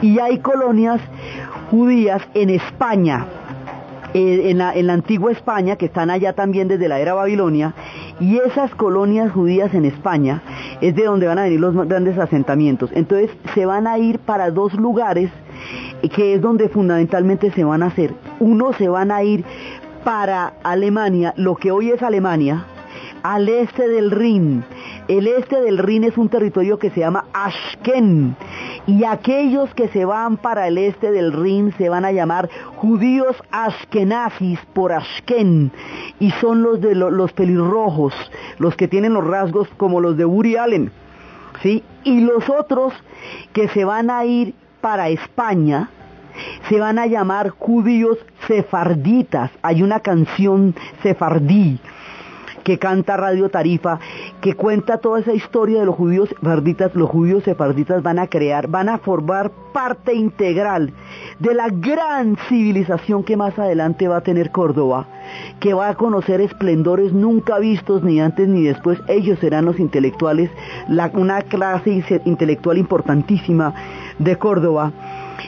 Y 0.02 0.20
hay 0.20 0.40
colonias 0.40 1.02
judías 1.72 2.22
en 2.34 2.52
España, 2.52 3.26
eh, 4.14 4.52
en 4.52 4.60
la, 4.60 4.74
en 4.74 4.88
la, 4.88 4.94
antigua 4.94 5.32
España, 5.32 5.76
que 5.76 5.88
están 5.88 6.10
allá 6.10 6.34
también 6.34 6.68
desde 6.68 6.88
la 6.88 7.00
era 7.00 7.14
Babilonia, 7.14 7.74
y 8.20 8.38
esas 8.38 8.74
colonias 8.76 9.32
judías 9.32 9.74
en 9.74 9.86
España 9.86 10.42
es 10.82 10.96
de 10.96 11.06
donde 11.06 11.28
van 11.28 11.40
a 11.40 11.44
venir 11.44 11.60
los 11.60 11.76
grandes 11.88 12.18
asentamientos. 12.18 12.90
Entonces 12.94 13.32
se 13.54 13.66
van 13.66 13.88
a 13.88 13.98
ir 13.98 14.20
para 14.20 14.52
dos 14.52 14.74
lugares 14.74 15.32
que 16.16 16.36
es 16.36 16.42
donde 16.42 16.70
fundamentalmente 16.70 17.52
se 17.52 17.64
van 17.64 17.84
a 17.84 17.88
hacer. 17.88 18.14
Uno 18.40 18.74
se 18.74 18.88
van 18.88 19.12
a 19.12 19.24
ir 19.24 19.44
para 20.04 20.54
Alemania, 20.64 21.34
lo 21.38 21.56
que 21.56 21.72
hoy 21.72 21.90
es 21.90 22.02
Alemania, 22.02 22.66
al 23.24 23.50
este 23.50 23.88
del 23.88 24.12
Rin. 24.12 24.64
El 25.08 25.26
este 25.28 25.62
del 25.62 25.78
Rin 25.78 26.04
es 26.04 26.18
un 26.18 26.28
territorio 26.28 26.80
que 26.80 26.90
se 26.90 27.00
llama 27.00 27.26
Ashken. 27.32 28.36
Y 28.88 29.06
aquellos 29.06 29.74
que 29.74 29.88
se 29.88 30.04
van 30.04 30.36
para 30.36 30.68
el 30.68 30.78
este 30.78 31.12
del 31.12 31.32
Rin 31.32 31.74
se 31.78 31.88
van 31.88 32.04
a 32.04 32.12
llamar 32.12 32.50
judíos 32.76 33.38
ashkenazis 33.52 34.60
por 34.74 34.92
Ashken. 34.92 35.72
Y 36.20 36.32
son 36.32 36.62
los 36.62 36.82
de 36.82 36.94
los 36.94 37.32
pelirrojos, 37.32 38.14
los 38.60 38.76
que 38.76 38.90
tienen 38.90 39.14
los 39.14 39.26
rasgos 39.26 39.70
como 39.78 40.02
los 40.02 40.18
de 40.18 40.26
Uri 40.26 40.58
Allen. 40.58 40.92
¿sí? 41.64 41.84
Y 42.04 42.20
los 42.20 42.50
otros 42.50 42.94
que 43.54 43.70
se 43.70 43.86
van 43.86 44.10
a 44.10 44.26
ir 44.26 44.56
para 44.82 45.08
España 45.08 45.90
se 46.68 46.80
van 46.82 47.00
a 47.00 47.08
llamar 47.08 47.50
judíos 47.50 48.18
sefarditas. 48.46 49.52
Hay 49.62 49.84
una 49.84 50.02
canción 50.02 50.76
sefardí 51.02 51.80
que 52.68 52.78
canta 52.78 53.16
Radio 53.16 53.48
Tarifa, 53.48 53.98
que 54.42 54.54
cuenta 54.54 54.98
toda 54.98 55.22
esa 55.22 55.32
historia 55.32 55.80
de 55.80 55.86
los 55.86 55.96
judíos 55.96 56.28
sefarditas, 56.28 56.94
los 56.96 57.10
judíos 57.10 57.46
sefarditas 57.46 58.04
van 58.04 58.20
a 58.20 58.28
crear, 58.28 58.68
van 58.68 58.90
a 58.90 58.98
formar 58.98 59.52
parte 59.72 60.14
integral 60.14 60.92
de 61.40 61.54
la 61.54 61.70
gran 61.70 62.36
civilización 62.50 63.24
que 63.24 63.38
más 63.38 63.58
adelante 63.58 64.10
va 64.10 64.18
a 64.18 64.22
tener 64.22 64.52
Córdoba, 64.52 65.08
que 65.62 65.74
va 65.74 65.88
a 65.88 65.96
conocer 65.96 66.42
esplendores 66.42 67.14
nunca 67.14 67.58
vistos 67.58 68.04
ni 68.04 68.20
antes 68.20 68.50
ni 68.50 68.64
después. 68.64 69.00
Ellos 69.08 69.40
serán 69.40 69.64
los 69.64 69.80
intelectuales, 69.80 70.52
una 71.14 71.44
clase 71.44 72.04
intelectual 72.26 72.78
importantísima 72.78 73.74
de 74.20 74.38
Córdoba. 74.38 74.92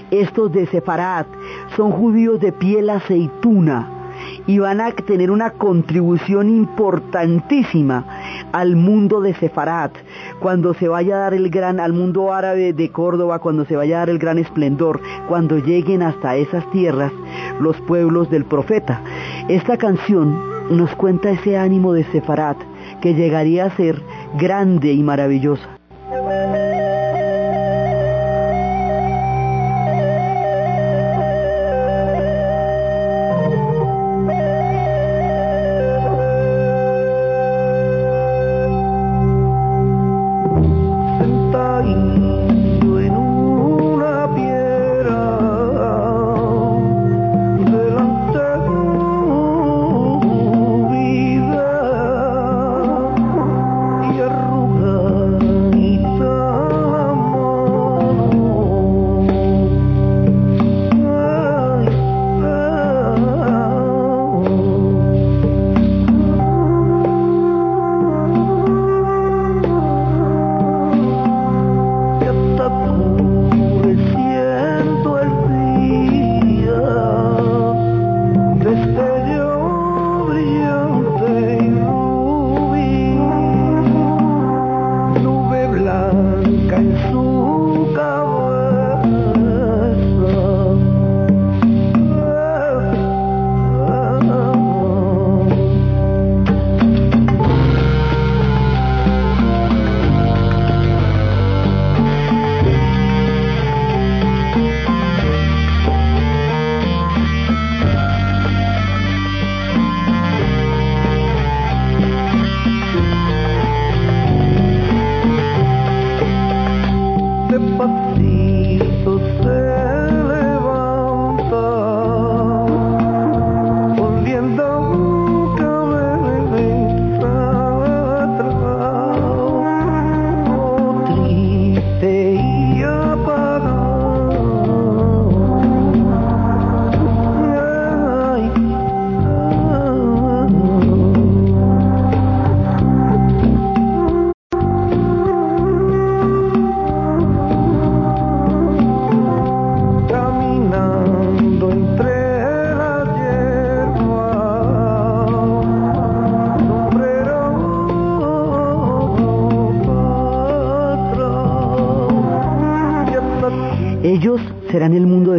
Estos 0.09 0.53
de 0.53 0.67
Sefarat 0.67 1.27
son 1.75 1.91
judíos 1.91 2.39
de 2.39 2.53
piel 2.53 2.89
aceituna 2.89 3.98
y 4.47 4.59
van 4.59 4.81
a 4.81 4.91
tener 4.91 5.31
una 5.31 5.51
contribución 5.51 6.49
importantísima 6.49 8.05
al 8.51 8.75
mundo 8.75 9.21
de 9.21 9.33
Sefarat, 9.35 9.93
cuando 10.39 10.73
se 10.73 10.87
vaya 10.87 11.15
a 11.15 11.19
dar 11.19 11.33
el 11.33 11.49
gran, 11.49 11.79
al 11.79 11.93
mundo 11.93 12.33
árabe 12.33 12.73
de 12.73 12.91
Córdoba, 12.91 13.39
cuando 13.39 13.65
se 13.65 13.75
vaya 13.75 13.97
a 13.97 13.99
dar 13.99 14.09
el 14.09 14.19
gran 14.19 14.37
esplendor, 14.37 15.01
cuando 15.27 15.57
lleguen 15.57 16.01
hasta 16.01 16.35
esas 16.35 16.69
tierras 16.71 17.11
los 17.59 17.79
pueblos 17.81 18.29
del 18.29 18.45
profeta. 18.45 19.01
Esta 19.47 19.77
canción 19.77 20.37
nos 20.69 20.93
cuenta 20.95 21.31
ese 21.31 21.57
ánimo 21.57 21.93
de 21.93 22.03
Sefarat 22.05 22.57
que 23.01 23.13
llegaría 23.13 23.65
a 23.65 23.75
ser 23.75 24.01
grande 24.37 24.93
y 24.93 25.03
maravillosa. 25.03 25.78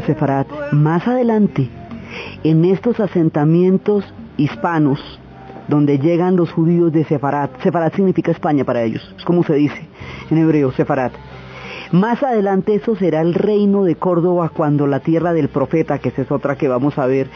Sefarat. 0.03 0.47
Más 0.73 1.07
adelante, 1.07 1.69
en 2.45 2.65
estos 2.65 3.01
asentamientos 3.01 4.05
hispanos, 4.37 5.01
donde 5.69 5.99
llegan 5.99 6.37
los 6.37 6.51
judíos 6.53 6.93
de 6.93 7.05
Sefarat, 7.05 7.51
Sefarat 7.63 7.95
significa 7.95 8.33
España 8.33 8.65
para 8.65 8.83
ellos, 8.83 9.15
es 9.17 9.25
como 9.25 9.45
se 9.45 9.55
dice 9.55 9.87
en 10.31 10.39
hebreo, 10.39 10.73
Sefarat. 10.73 11.13
Más 11.93 12.23
adelante 12.23 12.77
eso 12.77 12.95
será 12.95 13.21
el 13.21 13.35
reino 13.35 13.83
de 13.83 13.97
Córdoba 13.97 14.53
cuando 14.55 14.87
la 14.87 15.01
tierra 15.01 15.33
del 15.33 15.49
profeta, 15.49 15.99
que 15.99 16.11
esa 16.11 16.23
es 16.23 16.31
otra 16.31 16.57
que 16.57 16.69
vamos 16.69 16.99
a 16.99 17.07
ver, 17.07 17.29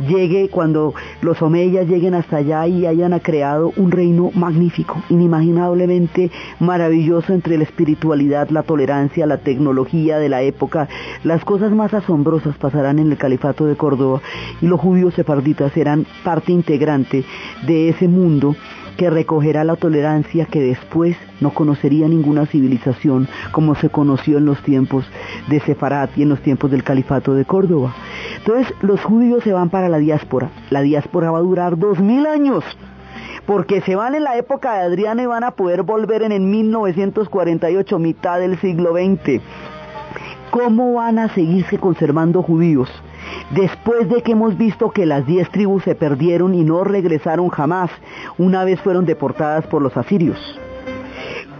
llegue, 0.00 0.48
cuando 0.48 0.94
los 1.22 1.40
omeyas 1.42 1.86
lleguen 1.86 2.14
hasta 2.14 2.38
allá 2.38 2.66
y 2.66 2.86
hayan 2.86 3.16
creado 3.20 3.72
un 3.76 3.92
reino 3.92 4.32
magnífico, 4.34 5.00
inimaginablemente 5.10 6.32
maravilloso 6.58 7.32
entre 7.32 7.56
la 7.56 7.62
espiritualidad, 7.62 8.50
la 8.50 8.64
tolerancia, 8.64 9.26
la 9.26 9.38
tecnología 9.38 10.18
de 10.18 10.28
la 10.28 10.42
época. 10.42 10.88
Las 11.22 11.44
cosas 11.44 11.70
más 11.70 11.94
asombrosas 11.94 12.56
pasarán 12.56 12.98
en 12.98 13.12
el 13.12 13.16
califato 13.16 13.64
de 13.66 13.76
Córdoba 13.76 14.22
y 14.60 14.66
los 14.66 14.80
judíos 14.80 15.14
sefarditas 15.14 15.72
serán 15.72 16.04
parte 16.24 16.50
integrante 16.50 17.24
de 17.64 17.90
ese 17.90 18.08
mundo 18.08 18.56
que 19.00 19.08
recogerá 19.08 19.64
la 19.64 19.76
tolerancia 19.76 20.44
que 20.44 20.60
después 20.60 21.16
no 21.40 21.54
conocería 21.54 22.06
ninguna 22.06 22.44
civilización 22.44 23.28
como 23.50 23.74
se 23.74 23.88
conoció 23.88 24.36
en 24.36 24.44
los 24.44 24.62
tiempos 24.62 25.06
de 25.48 25.58
Sefarat 25.60 26.10
y 26.18 26.22
en 26.24 26.28
los 26.28 26.42
tiempos 26.42 26.70
del 26.70 26.84
califato 26.84 27.32
de 27.32 27.46
Córdoba. 27.46 27.94
Entonces 28.36 28.74
los 28.82 29.02
judíos 29.02 29.42
se 29.42 29.54
van 29.54 29.70
para 29.70 29.88
la 29.88 29.96
diáspora. 29.96 30.50
La 30.68 30.82
diáspora 30.82 31.30
va 31.30 31.38
a 31.38 31.40
durar 31.40 31.78
dos 31.78 31.98
mil 31.98 32.26
años 32.26 32.62
porque 33.46 33.80
se 33.80 33.96
van 33.96 34.14
en 34.14 34.24
la 34.24 34.36
época 34.36 34.74
de 34.74 34.80
Adriano 34.80 35.22
y 35.22 35.26
van 35.26 35.44
a 35.44 35.52
poder 35.52 35.82
volver 35.82 36.22
en 36.22 36.32
el 36.32 36.42
1948, 36.42 37.98
mitad 37.98 38.38
del 38.38 38.58
siglo 38.58 38.92
XX. 38.92 39.40
¿Cómo 40.50 40.92
van 40.92 41.18
a 41.18 41.32
seguirse 41.32 41.78
conservando 41.78 42.42
judíos? 42.42 42.90
Después 43.50 44.08
de 44.08 44.22
que 44.22 44.32
hemos 44.32 44.56
visto 44.56 44.90
que 44.90 45.06
las 45.06 45.26
diez 45.26 45.50
tribus 45.50 45.84
se 45.84 45.94
perdieron 45.94 46.54
y 46.54 46.64
no 46.64 46.84
regresaron 46.84 47.48
jamás, 47.48 47.90
una 48.38 48.64
vez 48.64 48.80
fueron 48.80 49.06
deportadas 49.06 49.66
por 49.66 49.82
los 49.82 49.96
asirios. 49.96 50.38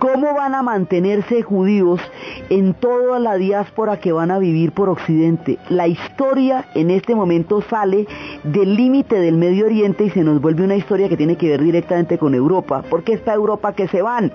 ¿Cómo 0.00 0.32
van 0.32 0.54
a 0.54 0.62
mantenerse 0.62 1.42
judíos 1.42 2.00
en 2.48 2.72
toda 2.72 3.18
la 3.18 3.34
diáspora 3.34 3.98
que 4.00 4.12
van 4.12 4.30
a 4.30 4.38
vivir 4.38 4.72
por 4.72 4.88
Occidente? 4.88 5.58
La 5.68 5.88
historia 5.88 6.64
en 6.74 6.90
este 6.90 7.14
momento 7.14 7.60
sale 7.60 8.06
del 8.42 8.76
límite 8.76 9.20
del 9.20 9.36
Medio 9.36 9.66
Oriente 9.66 10.04
y 10.04 10.10
se 10.10 10.24
nos 10.24 10.40
vuelve 10.40 10.64
una 10.64 10.76
historia 10.76 11.10
que 11.10 11.18
tiene 11.18 11.36
que 11.36 11.50
ver 11.50 11.62
directamente 11.62 12.16
con 12.16 12.34
Europa. 12.34 12.82
porque 12.88 13.12
está 13.12 13.34
Europa 13.34 13.74
que 13.74 13.88
se 13.88 14.00
van? 14.00 14.32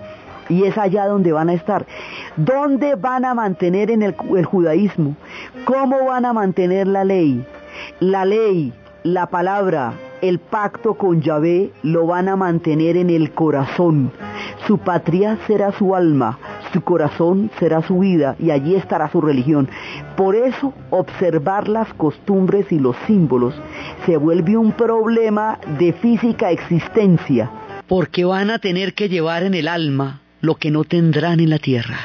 y 0.49 0.63
es 0.63 0.77
allá 0.77 1.07
donde 1.07 1.31
van 1.31 1.49
a 1.49 1.53
estar. 1.53 1.85
¿Dónde 2.37 2.95
van 2.95 3.23
a 3.23 3.33
mantener 3.33 3.89
en 3.89 4.03
el, 4.03 4.13
judaísmo? 4.13 5.15
¿Cómo 5.63 6.05
van 6.07 6.25
a 6.25 6.33
mantener 6.33 6.85
la 6.85 7.05
ley? 7.05 7.45
La 8.01 8.25
ley, 8.25 8.73
la 9.03 9.27
palabra, 9.27 9.93
el 10.21 10.39
pacto 10.39 10.95
con 10.95 11.21
Yahvé 11.21 11.71
lo 11.81 12.07
van 12.07 12.27
a 12.27 12.35
mantener 12.35 12.97
en 12.97 13.09
el 13.09 13.31
corazón. 13.31 14.11
Su 14.67 14.77
patria 14.79 15.37
será 15.47 15.71
su 15.71 15.95
alma, 15.95 16.37
su 16.73 16.81
corazón 16.81 17.51
será 17.57 17.81
su 17.81 17.99
vida 17.99 18.35
y 18.37 18.51
allí 18.51 18.75
estará 18.75 19.09
su 19.09 19.21
religión. 19.21 19.69
Por 20.17 20.35
eso 20.35 20.73
observar 20.89 21.69
las 21.69 21.93
costumbres 21.93 22.69
y 22.69 22.79
los 22.79 22.97
símbolos 23.07 23.55
se 24.05 24.17
vuelve 24.17 24.57
un 24.57 24.73
problema 24.73 25.57
de 25.79 25.93
física 25.93 26.51
existencia 26.51 27.49
porque 27.87 28.25
van 28.25 28.49
a 28.49 28.59
tener 28.59 28.93
que 28.93 29.07
llevar 29.07 29.43
en 29.43 29.53
el 29.53 29.69
alma 29.69 30.19
lo 30.45 30.55
que 30.55 30.69
no 30.69 30.84
tendrán 30.84 31.39
en 31.39 31.49
la 31.49 31.60
tierra. 31.60 31.99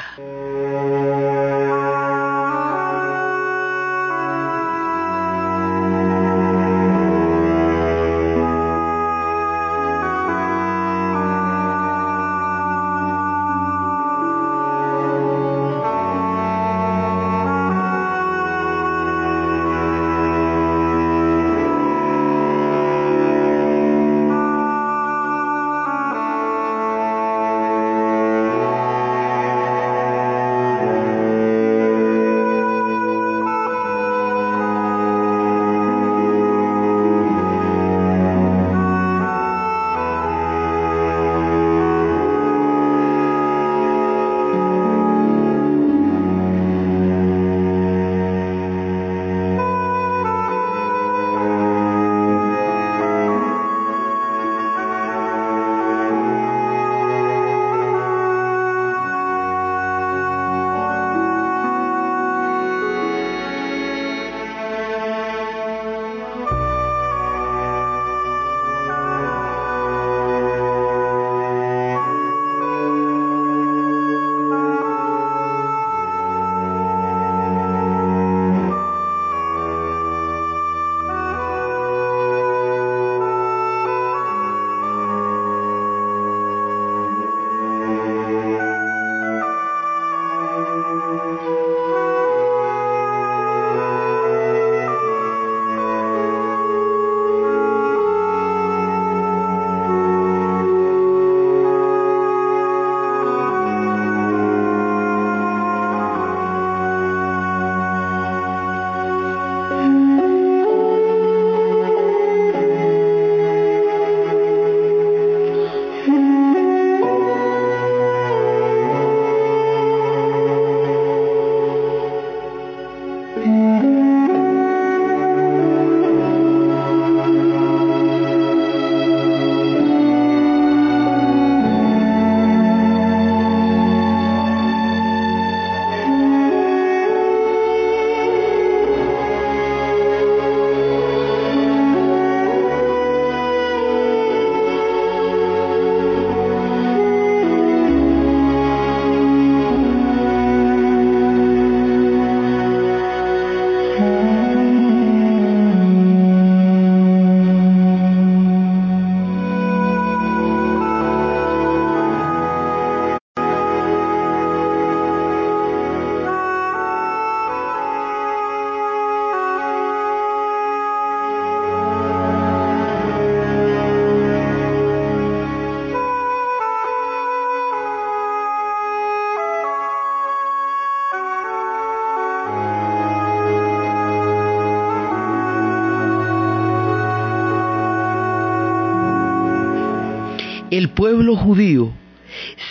Pueblo 190.93 191.35
judío 191.35 191.91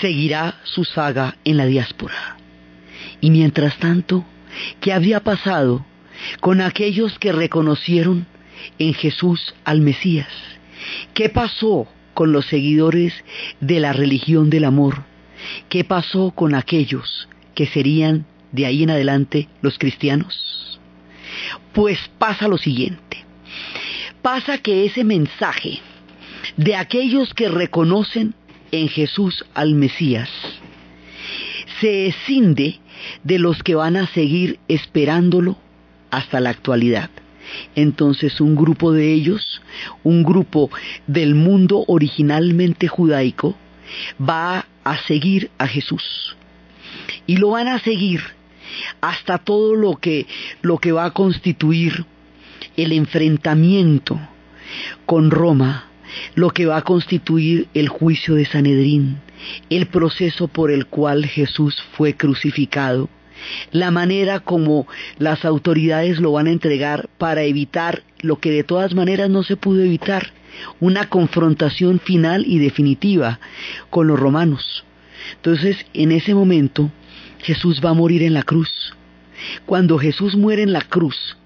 seguirá 0.00 0.58
su 0.64 0.84
saga 0.84 1.36
en 1.44 1.56
la 1.56 1.66
diáspora. 1.66 2.36
Y 3.20 3.30
mientras 3.30 3.76
tanto, 3.78 4.24
¿qué 4.80 4.92
había 4.92 5.20
pasado 5.20 5.84
con 6.40 6.60
aquellos 6.60 7.18
que 7.18 7.32
reconocieron 7.32 8.26
en 8.78 8.94
Jesús 8.94 9.54
al 9.64 9.80
Mesías? 9.80 10.28
¿Qué 11.14 11.28
pasó 11.28 11.86
con 12.14 12.32
los 12.32 12.46
seguidores 12.46 13.12
de 13.60 13.80
la 13.80 13.92
religión 13.92 14.50
del 14.50 14.64
amor? 14.64 15.04
¿Qué 15.68 15.84
pasó 15.84 16.32
con 16.32 16.54
aquellos 16.54 17.28
que 17.54 17.66
serían 17.66 18.26
de 18.52 18.66
ahí 18.66 18.82
en 18.82 18.90
adelante 18.90 19.48
los 19.62 19.78
cristianos? 19.78 20.80
Pues 21.72 21.98
pasa 22.18 22.48
lo 22.48 22.58
siguiente. 22.58 23.24
Pasa 24.22 24.58
que 24.58 24.84
ese 24.84 25.04
mensaje 25.04 25.80
de 26.56 26.76
aquellos 26.76 27.34
que 27.34 27.48
reconocen 27.48 28.34
en 28.72 28.88
Jesús 28.88 29.44
al 29.54 29.74
Mesías, 29.74 30.28
se 31.80 32.06
escinde 32.06 32.78
de 33.24 33.38
los 33.38 33.62
que 33.62 33.74
van 33.74 33.96
a 33.96 34.06
seguir 34.08 34.58
esperándolo 34.68 35.56
hasta 36.10 36.40
la 36.40 36.50
actualidad. 36.50 37.10
Entonces 37.74 38.40
un 38.40 38.54
grupo 38.54 38.92
de 38.92 39.12
ellos, 39.12 39.62
un 40.04 40.22
grupo 40.22 40.70
del 41.06 41.34
mundo 41.34 41.84
originalmente 41.88 42.86
judaico, 42.88 43.56
va 44.20 44.66
a 44.84 44.98
seguir 44.98 45.50
a 45.58 45.66
Jesús. 45.66 46.36
Y 47.26 47.38
lo 47.38 47.50
van 47.50 47.68
a 47.68 47.78
seguir 47.80 48.20
hasta 49.00 49.38
todo 49.38 49.74
lo 49.74 49.96
que, 49.96 50.26
lo 50.62 50.78
que 50.78 50.92
va 50.92 51.06
a 51.06 51.10
constituir 51.12 52.04
el 52.76 52.92
enfrentamiento 52.92 54.20
con 55.06 55.30
Roma 55.30 55.89
lo 56.34 56.50
que 56.50 56.66
va 56.66 56.78
a 56.78 56.82
constituir 56.82 57.68
el 57.74 57.88
juicio 57.88 58.34
de 58.34 58.44
Sanedrín, 58.44 59.18
el 59.68 59.86
proceso 59.86 60.48
por 60.48 60.70
el 60.70 60.86
cual 60.86 61.26
Jesús 61.26 61.82
fue 61.92 62.14
crucificado, 62.14 63.08
la 63.72 63.90
manera 63.90 64.40
como 64.40 64.86
las 65.18 65.44
autoridades 65.44 66.20
lo 66.20 66.32
van 66.32 66.46
a 66.46 66.52
entregar 66.52 67.08
para 67.18 67.42
evitar 67.42 68.02
lo 68.20 68.38
que 68.38 68.50
de 68.50 68.64
todas 68.64 68.94
maneras 68.94 69.30
no 69.30 69.42
se 69.42 69.56
pudo 69.56 69.82
evitar, 69.82 70.32
una 70.78 71.08
confrontación 71.08 72.00
final 72.00 72.44
y 72.46 72.58
definitiva 72.58 73.40
con 73.88 74.06
los 74.06 74.18
romanos. 74.18 74.84
Entonces, 75.36 75.86
en 75.94 76.12
ese 76.12 76.34
momento, 76.34 76.90
Jesús 77.38 77.80
va 77.84 77.90
a 77.90 77.94
morir 77.94 78.22
en 78.22 78.34
la 78.34 78.42
cruz. 78.42 78.94
Cuando 79.64 79.98
Jesús 79.98 80.36
muere 80.36 80.62
en 80.62 80.72
la 80.72 80.82
cruz, 80.82 81.38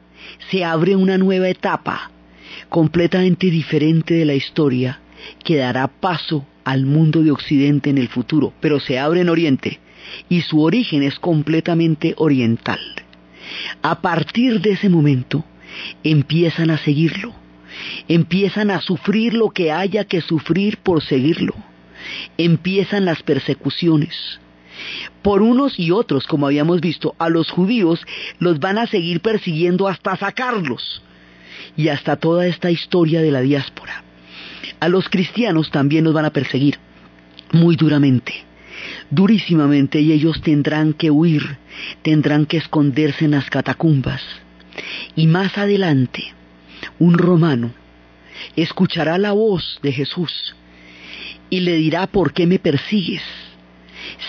se 0.51 0.65
abre 0.65 0.97
una 0.97 1.17
nueva 1.17 1.49
etapa 1.49 2.11
completamente 2.69 3.51
diferente 3.51 4.15
de 4.15 4.25
la 4.25 4.35
historia 4.35 5.01
que 5.45 5.57
dará 5.57 5.89
paso 5.89 6.47
al 6.65 6.87
mundo 6.87 7.23
de 7.23 7.31
Occidente 7.31 7.91
en 7.91 7.99
el 7.99 8.09
futuro, 8.09 8.53
pero 8.61 8.81
se 8.81 8.99
abre 8.99 9.21
en 9.21 9.29
Oriente 9.29 9.81
y 10.29 10.43
su 10.43 10.63
origen 10.63 11.03
es 11.03 11.19
completamente 11.19 12.15
oriental. 12.17 12.81
A 13.83 14.01
partir 14.01 14.61
de 14.61 14.73
ese 14.73 14.89
momento 14.89 15.45
empiezan 16.03 16.71
a 16.71 16.79
seguirlo, 16.79 17.35
empiezan 18.09 18.71
a 18.71 18.81
sufrir 18.81 19.35
lo 19.35 19.51
que 19.51 19.73
haya 19.73 20.05
que 20.05 20.21
sufrir 20.21 20.79
por 20.79 21.03
seguirlo. 21.03 21.55
empiezan 22.37 23.07
las 23.07 23.23
persecuciones. 23.23 24.39
Por 25.23 25.41
unos 25.41 25.79
y 25.79 25.91
otros, 25.91 26.27
como 26.27 26.47
habíamos 26.47 26.83
visto, 26.83 27.15
a 27.19 27.31
los 27.31 27.51
judíos 27.51 28.05
los 28.39 28.59
van 28.59 28.77
a 28.77 28.87
seguir 28.87 29.21
persiguiendo 29.21 29.89
hasta 29.89 30.15
sacarlos 30.17 31.03
y 31.77 31.89
hasta 31.89 32.17
toda 32.17 32.47
esta 32.47 32.71
historia 32.71 33.21
de 33.21 33.31
la 33.31 33.41
diáspora. 33.41 34.03
A 34.81 34.89
los 34.89 35.09
cristianos 35.09 35.71
también 35.71 36.05
los 36.05 36.15
van 36.15 36.25
a 36.25 36.33
perseguir 36.33 36.79
muy 37.53 37.77
duramente, 37.77 38.35
durísimamente, 39.11 40.01
y 40.01 40.13
ellos 40.13 40.41
tendrán 40.43 40.93
que 40.93 41.11
huir, 41.11 41.57
tendrán 42.03 42.47
que 42.47 42.57
esconderse 42.57 43.25
en 43.25 43.33
las 43.33 43.49
catacumbas. 43.49 44.23
Y 45.15 45.27
más 45.27 45.57
adelante, 45.57 46.33
un 46.99 47.17
romano 47.17 47.73
escuchará 48.57 49.19
la 49.19 49.33
voz 49.33 49.79
de 49.83 49.93
Jesús 49.93 50.55
y 51.51 51.61
le 51.61 51.77
dirá, 51.77 52.07
¿por 52.07 52.33
qué 52.33 52.47
me 52.47 52.59
persigues? 52.59 53.23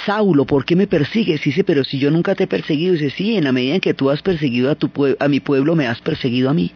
Saulo, 0.05 0.45
¿por 0.45 0.65
qué 0.65 0.75
me 0.75 0.87
persigues? 0.87 1.43
dice, 1.43 1.63
pero 1.63 1.83
si 1.83 1.99
yo 1.99 2.11
nunca 2.11 2.35
te 2.35 2.43
he 2.43 2.47
perseguido. 2.47 2.93
dice, 2.93 3.09
sí, 3.09 3.35
en 3.35 3.43
la 3.43 3.51
medida 3.51 3.75
en 3.75 3.81
que 3.81 3.93
tú 3.93 4.09
has 4.09 4.21
perseguido 4.21 4.71
a, 4.71 4.75
tu 4.75 4.91
a 5.19 5.27
mi 5.27 5.39
pueblo, 5.39 5.75
me 5.75 5.87
has 5.87 6.01
perseguido 6.01 6.49
a 6.49 6.53
mí. 6.53 6.71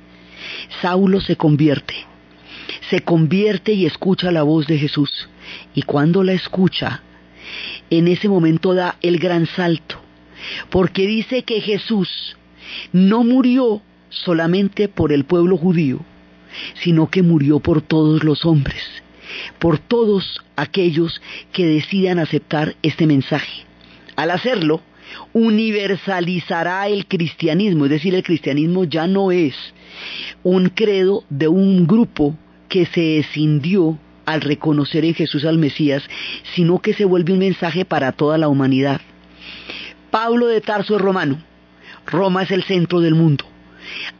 Saulo 0.81 1.21
se 1.21 1.35
convierte, 1.35 1.95
se 2.89 3.01
convierte 3.01 3.73
y 3.73 3.85
escucha 3.85 4.31
la 4.31 4.43
voz 4.43 4.67
de 4.67 4.77
Jesús. 4.77 5.29
Y 5.73 5.83
cuando 5.83 6.23
la 6.23 6.33
escucha, 6.33 7.01
en 7.89 8.07
ese 8.07 8.29
momento 8.29 8.73
da 8.73 8.97
el 9.01 9.19
gran 9.19 9.45
salto, 9.47 9.99
porque 10.69 11.07
dice 11.07 11.43
que 11.43 11.61
Jesús 11.61 12.37
no 12.91 13.23
murió 13.23 13.81
solamente 14.09 14.87
por 14.87 15.11
el 15.11 15.25
pueblo 15.25 15.57
judío, 15.57 15.99
sino 16.81 17.09
que 17.09 17.23
murió 17.23 17.59
por 17.59 17.81
todos 17.81 18.23
los 18.23 18.45
hombres, 18.45 18.83
por 19.59 19.79
todos 19.79 20.41
aquellos 20.55 21.21
que 21.51 21.65
decidan 21.65 22.19
aceptar 22.19 22.75
este 22.81 23.05
mensaje. 23.05 23.65
Al 24.15 24.31
hacerlo, 24.31 24.81
universalizará 25.33 26.87
el 26.87 27.05
cristianismo, 27.05 27.85
es 27.85 27.91
decir, 27.91 28.15
el 28.15 28.23
cristianismo 28.23 28.83
ya 28.83 29.07
no 29.07 29.31
es 29.31 29.55
un 30.43 30.69
credo 30.69 31.23
de 31.29 31.47
un 31.47 31.87
grupo 31.87 32.35
que 32.67 32.85
se 32.85 33.19
escindió 33.19 33.97
al 34.25 34.41
reconocer 34.41 35.05
en 35.05 35.15
Jesús 35.15 35.43
al 35.45 35.57
Mesías, 35.57 36.03
sino 36.53 36.79
que 36.79 36.93
se 36.93 37.05
vuelve 37.05 37.33
un 37.33 37.39
mensaje 37.39 37.83
para 37.83 38.11
toda 38.11 38.37
la 38.37 38.47
humanidad. 38.47 39.01
Pablo 40.11 40.47
de 40.47 40.61
Tarso 40.61 40.95
es 40.95 41.01
romano, 41.01 41.41
Roma 42.05 42.43
es 42.43 42.51
el 42.51 42.63
centro 42.63 42.99
del 42.99 43.15
mundo. 43.15 43.45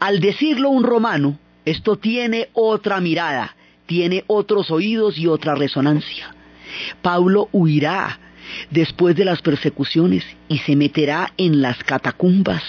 Al 0.00 0.20
decirlo 0.20 0.70
un 0.70 0.82
romano, 0.82 1.38
esto 1.64 1.96
tiene 1.96 2.48
otra 2.52 3.00
mirada, 3.00 3.54
tiene 3.86 4.24
otros 4.26 4.70
oídos 4.70 5.18
y 5.18 5.26
otra 5.26 5.54
resonancia. 5.54 6.34
Pablo 7.02 7.48
huirá 7.52 8.18
después 8.70 9.16
de 9.16 9.24
las 9.24 9.42
persecuciones 9.42 10.24
y 10.48 10.58
se 10.58 10.76
meterá 10.76 11.32
en 11.36 11.62
las 11.62 11.82
catacumbas 11.84 12.62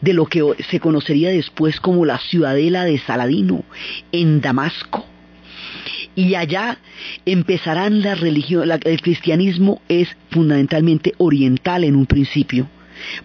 de 0.00 0.12
lo 0.12 0.26
que 0.26 0.42
se 0.70 0.80
conocería 0.80 1.30
después 1.30 1.80
como 1.80 2.04
la 2.04 2.18
ciudadela 2.18 2.84
de 2.84 2.98
Saladino, 2.98 3.64
en 4.12 4.40
Damasco. 4.40 5.06
Y 6.14 6.34
allá 6.34 6.78
empezarán 7.24 8.02
la 8.02 8.14
religión, 8.14 8.70
el 8.70 9.00
cristianismo 9.00 9.80
es 9.88 10.08
fundamentalmente 10.30 11.14
oriental 11.18 11.84
en 11.84 11.96
un 11.96 12.06
principio, 12.06 12.68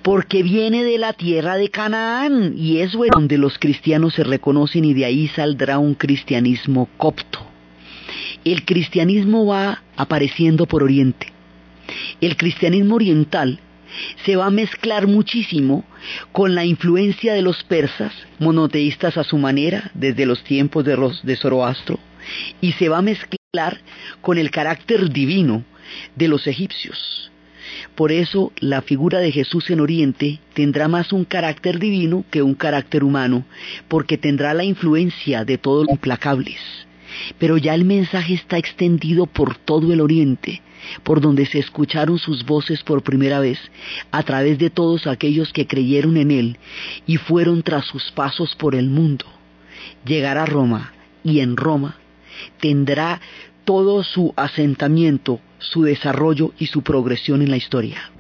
porque 0.02 0.42
viene 0.42 0.84
de 0.84 0.98
la 0.98 1.14
tierra 1.14 1.58
de 1.58 1.70
Canaán 1.70 2.54
y 2.56 2.80
es 2.80 2.94
donde 3.12 3.38
los 3.38 3.60
cristianos 3.60 4.14
se 4.14 4.24
reconocen 4.24 4.86
y 4.86 4.94
de 4.94 5.06
ahí 5.06 5.28
saldrá 5.28 5.80
un 5.80 5.96
cristianismo 5.96 6.88
copto. 6.98 7.40
El 8.46 8.64
cristianismo 8.64 9.46
va 9.46 9.84
apareciendo 9.98 10.66
por 10.66 10.84
oriente. 10.84 11.37
El 12.22 12.38
cristianismo 12.38 12.96
oriental 12.96 13.60
se 14.26 14.36
va 14.36 14.48
a 14.48 14.52
mezclar 14.52 15.08
muchísimo 15.08 15.86
con 16.32 16.56
la 16.56 16.66
influencia 16.66 17.34
de 17.34 17.42
los 17.42 17.64
persas, 17.64 18.14
monoteístas 18.40 19.18
a 19.18 19.24
su 19.24 19.38
manera, 19.38 19.92
desde 19.94 20.26
los 20.26 20.44
tiempos 20.44 20.86
de, 20.86 20.98
de 21.24 21.36
Zoroastro, 21.36 22.00
y 22.62 22.74
se 22.74 22.90
va 22.90 23.00
a 23.00 23.02
mezclar 23.02 23.82
con 24.22 24.38
el 24.38 24.52
carácter 24.52 25.10
divino 25.10 25.64
de 26.16 26.28
los 26.28 26.48
egipcios. 26.48 27.32
Por 27.96 28.12
eso 28.12 28.52
la 28.60 28.82
figura 28.82 29.20
de 29.20 29.32
Jesús 29.32 29.70
en 29.70 29.80
Oriente 29.80 30.40
tendrá 30.54 30.88
más 30.88 31.12
un 31.14 31.26
carácter 31.26 31.80
divino 31.80 32.26
que 32.30 32.42
un 32.42 32.54
carácter 32.54 33.04
humano, 33.04 33.46
porque 33.88 34.18
tendrá 34.18 34.54
la 34.54 34.64
influencia 34.64 35.46
de 35.46 35.58
todos 35.58 35.86
los 35.86 35.94
implacables. 35.94 36.60
Pero 37.40 37.58
ya 37.58 37.74
el 37.74 37.86
mensaje 37.86 38.34
está 38.34 38.58
extendido 38.58 39.26
por 39.26 39.58
todo 39.58 39.92
el 39.94 40.02
Oriente, 40.02 40.62
por 41.04 41.22
donde 41.22 41.46
se 41.46 41.60
escucharon 41.60 42.20
sus 42.20 42.46
voces 42.46 42.84
por 42.84 43.04
primera 43.04 43.40
vez, 43.40 43.60
a 44.12 44.24
través 44.24 44.58
de 44.58 44.70
todos 44.70 45.08
aquellos 45.08 45.54
que 45.54 45.68
creyeron 45.68 46.18
en 46.18 46.32
Él 46.32 46.58
y 47.06 47.18
fueron 47.18 47.64
tras 47.64 47.86
sus 47.86 48.12
pasos 48.12 48.56
por 48.56 48.76
el 48.76 48.90
mundo. 48.90 49.26
Llegará 50.06 50.44
a 50.44 50.48
Roma 50.48 50.94
y 51.24 51.40
en 51.40 51.58
Roma 51.58 51.98
tendrá 52.60 53.22
todo 53.66 54.04
su 54.04 54.34
asentamiento, 54.36 55.42
su 55.60 55.84
desarrollo 55.84 56.54
y 56.58 56.68
su 56.68 56.84
progresión 56.84 57.42
en 57.42 57.50
la 57.50 57.58
historia. 57.58 58.12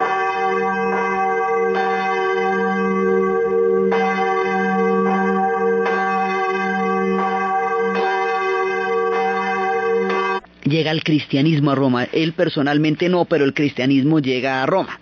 Llega 10.69 10.91
el 10.91 11.03
cristianismo 11.03 11.71
a 11.71 11.75
Roma. 11.75 12.06
Él 12.12 12.34
personalmente 12.34 13.10
no, 13.10 13.25
pero 13.25 13.45
el 13.45 13.53
cristianismo 13.53 14.19
llega 14.19 14.63
a 14.63 14.65
Roma. 14.65 14.99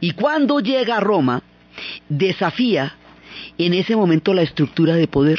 Y 0.00 0.12
cuando 0.12 0.60
llega 0.60 0.96
a 0.96 1.00
Roma, 1.00 1.42
desafía 2.08 2.96
en 3.58 3.74
ese 3.74 3.96
momento 3.96 4.34
la 4.34 4.42
estructura 4.42 4.94
de 4.94 5.06
poder 5.06 5.38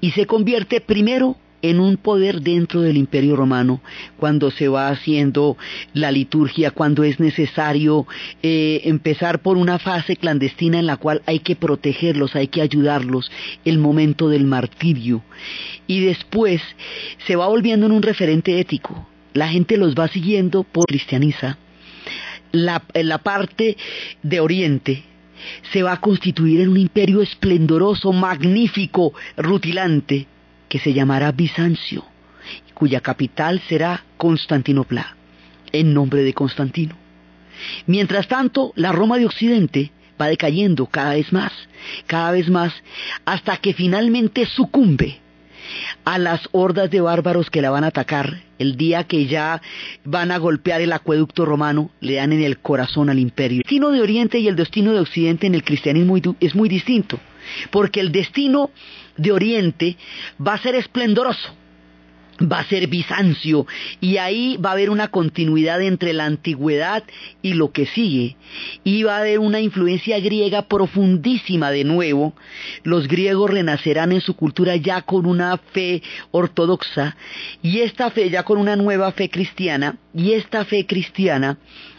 y 0.00 0.10
se 0.10 0.26
convierte 0.26 0.80
primero 0.80 1.36
en 1.62 1.78
un 1.80 1.96
poder 1.96 2.42
dentro 2.42 2.82
del 2.82 2.96
imperio 2.96 3.36
romano, 3.36 3.80
cuando 4.18 4.50
se 4.50 4.68
va 4.68 4.88
haciendo 4.88 5.56
la 5.94 6.10
liturgia, 6.10 6.72
cuando 6.72 7.04
es 7.04 7.20
necesario 7.20 8.06
eh, 8.42 8.82
empezar 8.84 9.40
por 9.40 9.56
una 9.56 9.78
fase 9.78 10.16
clandestina 10.16 10.80
en 10.80 10.86
la 10.86 10.96
cual 10.96 11.22
hay 11.26 11.38
que 11.38 11.56
protegerlos, 11.56 12.34
hay 12.34 12.48
que 12.48 12.60
ayudarlos, 12.60 13.30
el 13.64 13.78
momento 13.78 14.28
del 14.28 14.44
martirio. 14.44 15.22
Y 15.86 16.00
después 16.00 16.60
se 17.26 17.36
va 17.36 17.46
volviendo 17.46 17.86
en 17.86 17.92
un 17.92 18.02
referente 18.02 18.58
ético. 18.58 19.08
La 19.32 19.48
gente 19.48 19.76
los 19.76 19.94
va 19.94 20.08
siguiendo 20.08 20.64
por 20.64 20.86
cristianiza. 20.86 21.58
La, 22.50 22.82
la 22.92 23.18
parte 23.18 23.78
de 24.22 24.40
Oriente, 24.40 25.04
se 25.72 25.82
va 25.82 25.92
a 25.92 26.00
constituir 26.00 26.60
en 26.60 26.68
un 26.68 26.76
imperio 26.76 27.22
esplendoroso, 27.22 28.12
magnífico, 28.12 29.12
rutilante, 29.36 30.26
que 30.72 30.78
se 30.78 30.94
llamará 30.94 31.32
Bizancio, 31.32 32.02
cuya 32.72 33.02
capital 33.02 33.60
será 33.68 34.04
Constantinopla, 34.16 35.16
en 35.70 35.92
nombre 35.92 36.22
de 36.22 36.32
Constantino. 36.32 36.96
Mientras 37.86 38.26
tanto, 38.26 38.72
la 38.74 38.90
Roma 38.90 39.18
de 39.18 39.26
Occidente 39.26 39.90
va 40.18 40.28
decayendo 40.28 40.86
cada 40.86 41.12
vez 41.12 41.30
más, 41.30 41.52
cada 42.06 42.30
vez 42.32 42.48
más, 42.48 42.72
hasta 43.26 43.58
que 43.58 43.74
finalmente 43.74 44.46
sucumbe 44.46 45.18
a 46.06 46.18
las 46.18 46.40
hordas 46.52 46.90
de 46.90 47.02
bárbaros 47.02 47.50
que 47.50 47.60
la 47.60 47.68
van 47.68 47.84
a 47.84 47.88
atacar 47.88 48.40
el 48.58 48.78
día 48.78 49.04
que 49.04 49.26
ya 49.26 49.60
van 50.04 50.30
a 50.30 50.38
golpear 50.38 50.80
el 50.80 50.94
acueducto 50.94 51.44
romano, 51.44 51.90
le 52.00 52.14
dan 52.14 52.32
en 52.32 52.42
el 52.42 52.60
corazón 52.60 53.10
al 53.10 53.18
imperio. 53.18 53.58
El 53.58 53.64
destino 53.64 53.90
de 53.90 54.00
Oriente 54.00 54.38
y 54.38 54.48
el 54.48 54.56
destino 54.56 54.94
de 54.94 55.00
Occidente 55.00 55.46
en 55.46 55.54
el 55.54 55.64
cristianismo 55.64 56.16
es 56.40 56.54
muy 56.54 56.70
distinto, 56.70 57.20
porque 57.70 58.00
el 58.00 58.12
destino 58.12 58.70
de 59.16 59.32
Oriente 59.32 59.96
va 60.44 60.54
a 60.54 60.62
ser 60.62 60.74
esplendoroso, 60.74 61.54
va 62.40 62.60
a 62.60 62.64
ser 62.64 62.86
Bizancio 62.86 63.66
y 64.00 64.16
ahí 64.16 64.56
va 64.56 64.70
a 64.70 64.72
haber 64.72 64.90
una 64.90 65.08
continuidad 65.08 65.82
entre 65.82 66.12
la 66.12 66.24
antigüedad 66.24 67.04
y 67.42 67.54
lo 67.54 67.72
que 67.72 67.86
sigue 67.86 68.36
y 68.84 69.02
va 69.02 69.16
a 69.16 69.20
haber 69.20 69.38
una 69.38 69.60
influencia 69.60 70.18
griega 70.20 70.62
profundísima 70.62 71.70
de 71.70 71.84
nuevo. 71.84 72.34
Los 72.82 73.08
griegos 73.08 73.50
renacerán 73.50 74.12
en 74.12 74.20
su 74.20 74.34
cultura 74.34 74.76
ya 74.76 75.02
con 75.02 75.26
una 75.26 75.56
fe 75.56 76.02
ortodoxa 76.30 77.16
y 77.62 77.80
esta 77.80 78.10
fe 78.10 78.30
ya 78.30 78.42
con 78.42 78.58
una 78.58 78.76
nueva 78.76 79.12
fe 79.12 79.28
cristiana 79.28 79.98
y 80.14 80.32
esta 80.32 80.64
fe 80.64 80.86
cristiana 80.86 81.58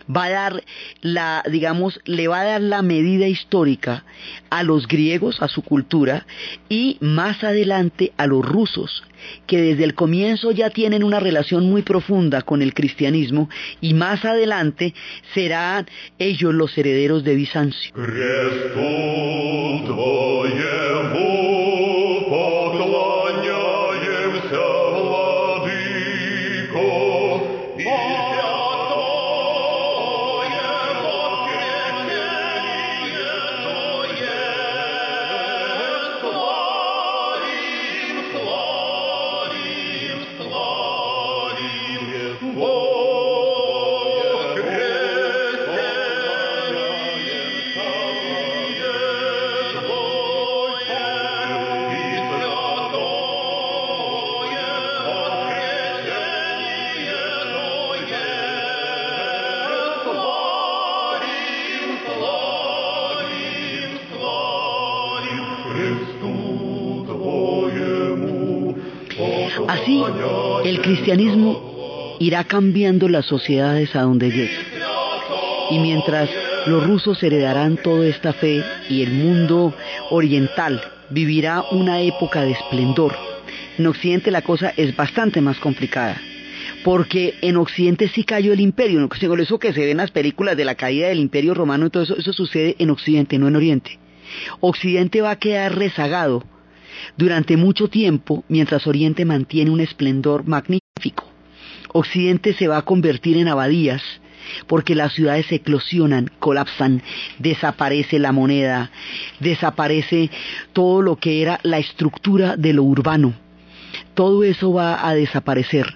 va 0.10 0.26
a 0.26 0.30
dar 0.30 0.64
la, 1.02 1.44
digamos, 1.50 2.00
le 2.06 2.28
va 2.28 2.42
a 2.42 2.46
dar 2.46 2.62
la 2.62 2.82
medida 2.82 3.28
histórica 3.28 4.06
a 4.50 4.64
los 4.64 4.88
griegos, 4.88 5.42
a 5.42 5.48
su 5.48 5.62
cultura, 5.62 6.26
y 6.70 6.98
más 7.02 7.44
adelante 7.44 8.14
a 8.18 8.28
los 8.28 8.46
rusos, 8.46 9.04
que 9.48 9.62
desde 9.62 9.84
el 9.84 9.96
comienzo 9.96 10.52
ya 10.52 10.70
tienen 10.70 11.04
una 11.04 11.20
relación 11.20 11.70
muy 11.70 11.82
profunda 11.82 12.42
con 12.42 12.62
el 12.62 12.74
cristianismo, 12.74 13.50
y 13.82 13.94
más 13.94 14.26
adelante 14.26 14.94
serán 15.34 15.88
ellos 16.20 16.54
los 16.54 16.78
herederos 16.78 17.24
de 17.24 17.36
Bizancio. 17.36 17.94
Así, 69.84 70.02
el 70.64 70.82
cristianismo 70.82 72.16
irá 72.20 72.46
cambiando 72.46 73.10
las 73.10 73.26
sociedades 73.26 73.94
a 73.98 74.04
donde 74.04 74.32
llegue. 74.32 74.58
Y 75.72 75.80
mientras 75.80 76.30
los 76.68 76.88
rusos 76.88 77.22
heredarán 77.22 77.76
toda 77.76 78.08
esta 78.08 78.32
fe 78.32 78.64
y 78.90 79.04
el 79.04 79.12
mundo 79.12 79.74
oriental 80.10 80.82
vivirá 81.10 81.66
una 81.72 82.00
época 82.00 82.44
de 82.44 82.52
esplendor, 82.52 83.14
en 83.78 83.86
Occidente 83.88 84.32
la 84.32 84.42
cosa 84.42 84.74
es 84.78 84.96
bastante 84.96 85.42
más 85.42 85.60
complicada 85.60 86.18
porque 86.86 87.36
en 87.42 87.58
Occidente 87.58 88.10
sí 88.10 88.24
cayó 88.24 88.54
el 88.54 88.60
imperio, 88.60 89.10
eso 89.40 89.60
que 89.60 89.74
se 89.74 89.80
ve 89.82 89.92
en 89.92 89.98
las 89.98 90.12
películas 90.12 90.58
de 90.58 90.66
la 90.66 90.76
caída 90.76 91.08
del 91.08 91.20
imperio 91.20 91.54
romano 91.54 91.86
y 91.86 91.90
todo 91.90 92.04
eso, 92.04 92.18
eso 92.18 92.34
sucede 92.34 92.76
en 92.80 92.90
Occidente, 92.90 93.38
no 93.38 93.48
en 93.48 93.56
Oriente. 93.56 94.00
Occidente 94.60 95.22
va 95.22 95.32
a 95.32 95.40
quedar 95.40 95.78
rezagado 95.78 96.44
durante 97.18 97.58
mucho 97.58 97.88
tiempo 97.88 98.44
mientras 98.48 98.88
Oriente 98.88 99.26
mantiene 99.26 99.72
un 99.72 99.80
esplendor 99.80 100.48
magnífico. 100.48 101.30
Occidente 101.94 102.54
se 102.54 102.68
va 102.68 102.78
a 102.78 102.86
convertir 102.86 103.38
en 103.38 103.48
abadías 103.48 104.02
porque 104.68 104.96
las 104.96 105.14
ciudades 105.14 105.52
eclosionan, 105.52 106.30
colapsan, 106.40 107.02
desaparece 107.40 108.20
la 108.20 108.32
moneda, 108.32 108.92
desaparece 109.40 110.30
todo 110.74 111.02
lo 111.02 111.16
que 111.18 111.42
era 111.42 111.60
la 111.64 111.80
estructura 111.80 112.58
de 112.58 112.74
lo 112.74 112.84
urbano. 112.84 113.34
Todo 114.14 114.44
eso 114.44 114.74
va 114.74 115.08
a 115.08 115.14
desaparecer 115.14 115.96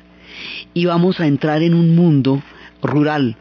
y 0.74 0.86
vamos 0.86 1.20
a 1.20 1.28
entrar 1.28 1.62
en 1.62 1.74
un 1.74 1.96
mundo 1.96 2.42
rural, 2.82 3.38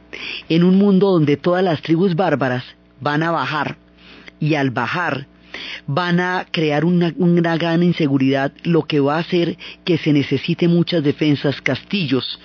en 0.49 0.65
un 0.65 0.77
mundo 0.77 1.13
donde 1.13 1.37
todas 1.37 1.63
las 1.63 1.83
tribus 1.83 2.15
bárbaras 2.15 2.65
van 3.01 3.23
a 3.23 3.31
bajar 3.31 3.77
y 4.41 4.55
al 4.55 4.71
bajar 4.71 5.27
van 5.87 6.21
a 6.21 6.47
crear 6.51 6.85
una, 6.85 7.13
gran 7.57 7.83
inseguridad, 7.83 8.53
lo 8.65 8.83
que 8.83 9.01
va 9.01 9.17
a 9.17 9.21
hacer 9.21 9.57
que 9.85 9.99
se 9.99 10.13
necesite 10.13 10.69
muchas 10.69 11.03
defensas, 11.03 11.61
castillos 11.61 12.39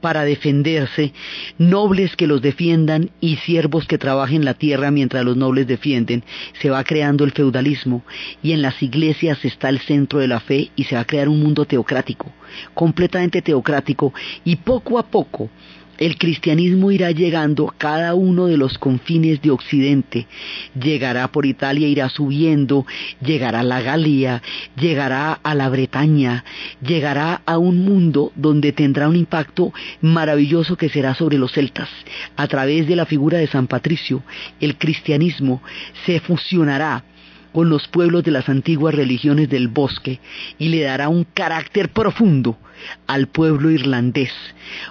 para 0.00 0.24
defenderse, 0.24 1.12
nobles 1.58 2.16
que 2.16 2.26
los 2.26 2.42
defiendan 2.42 3.10
y 3.20 3.36
siervos 3.36 3.86
que 3.86 3.98
trabajen 3.98 4.44
la 4.44 4.54
tierra 4.54 4.90
mientras 4.90 5.24
los 5.24 5.36
nobles 5.36 5.66
defienden. 5.66 6.24
Se 6.60 6.70
va 6.70 6.84
creando 6.84 7.24
el 7.24 7.32
feudalismo 7.32 8.04
y 8.42 8.52
en 8.52 8.62
las 8.62 8.82
iglesias 8.82 9.44
está 9.44 9.68
el 9.68 9.80
centro 9.80 10.18
de 10.18 10.28
la 10.28 10.40
fe 10.40 10.70
y 10.76 10.84
se 10.84 10.94
va 10.94 11.02
a 11.02 11.06
crear 11.06 11.28
un 11.28 11.40
mundo 11.40 11.64
teocrático, 11.64 12.32
completamente 12.74 13.42
teocrático 13.42 14.12
y 14.44 14.56
poco 14.56 14.98
a 14.98 15.06
poco 15.06 15.50
el 15.98 16.18
cristianismo 16.18 16.90
irá 16.90 17.10
llegando 17.10 17.68
a 17.68 17.74
cada 17.76 18.14
uno 18.14 18.46
de 18.46 18.56
los 18.56 18.78
confines 18.78 19.40
de 19.40 19.50
Occidente. 19.50 20.26
Llegará 20.78 21.28
por 21.28 21.46
Italia, 21.46 21.88
irá 21.88 22.08
subiendo, 22.08 22.86
llegará 23.20 23.60
a 23.60 23.64
la 23.64 23.80
Galia, 23.80 24.42
llegará 24.78 25.32
a 25.32 25.54
la 25.54 25.68
Bretaña, 25.68 26.44
llegará 26.80 27.42
a 27.46 27.58
un 27.58 27.84
mundo 27.84 28.32
donde 28.34 28.72
tendrá 28.72 29.08
un 29.08 29.16
impacto 29.16 29.72
maravilloso 30.00 30.76
que 30.76 30.88
será 30.88 31.14
sobre 31.14 31.38
los 31.38 31.52
celtas. 31.52 31.88
A 32.36 32.46
través 32.46 32.86
de 32.86 32.96
la 32.96 33.06
figura 33.06 33.38
de 33.38 33.46
San 33.46 33.66
Patricio, 33.66 34.22
el 34.60 34.76
cristianismo 34.76 35.62
se 36.04 36.20
fusionará 36.20 37.04
con 37.52 37.70
los 37.70 37.88
pueblos 37.88 38.22
de 38.22 38.32
las 38.32 38.50
antiguas 38.50 38.94
religiones 38.94 39.48
del 39.48 39.68
bosque 39.68 40.20
y 40.58 40.68
le 40.68 40.82
dará 40.82 41.08
un 41.08 41.24
carácter 41.24 41.88
profundo 41.88 42.58
al 43.06 43.26
pueblo 43.28 43.70
irlandés, 43.70 44.32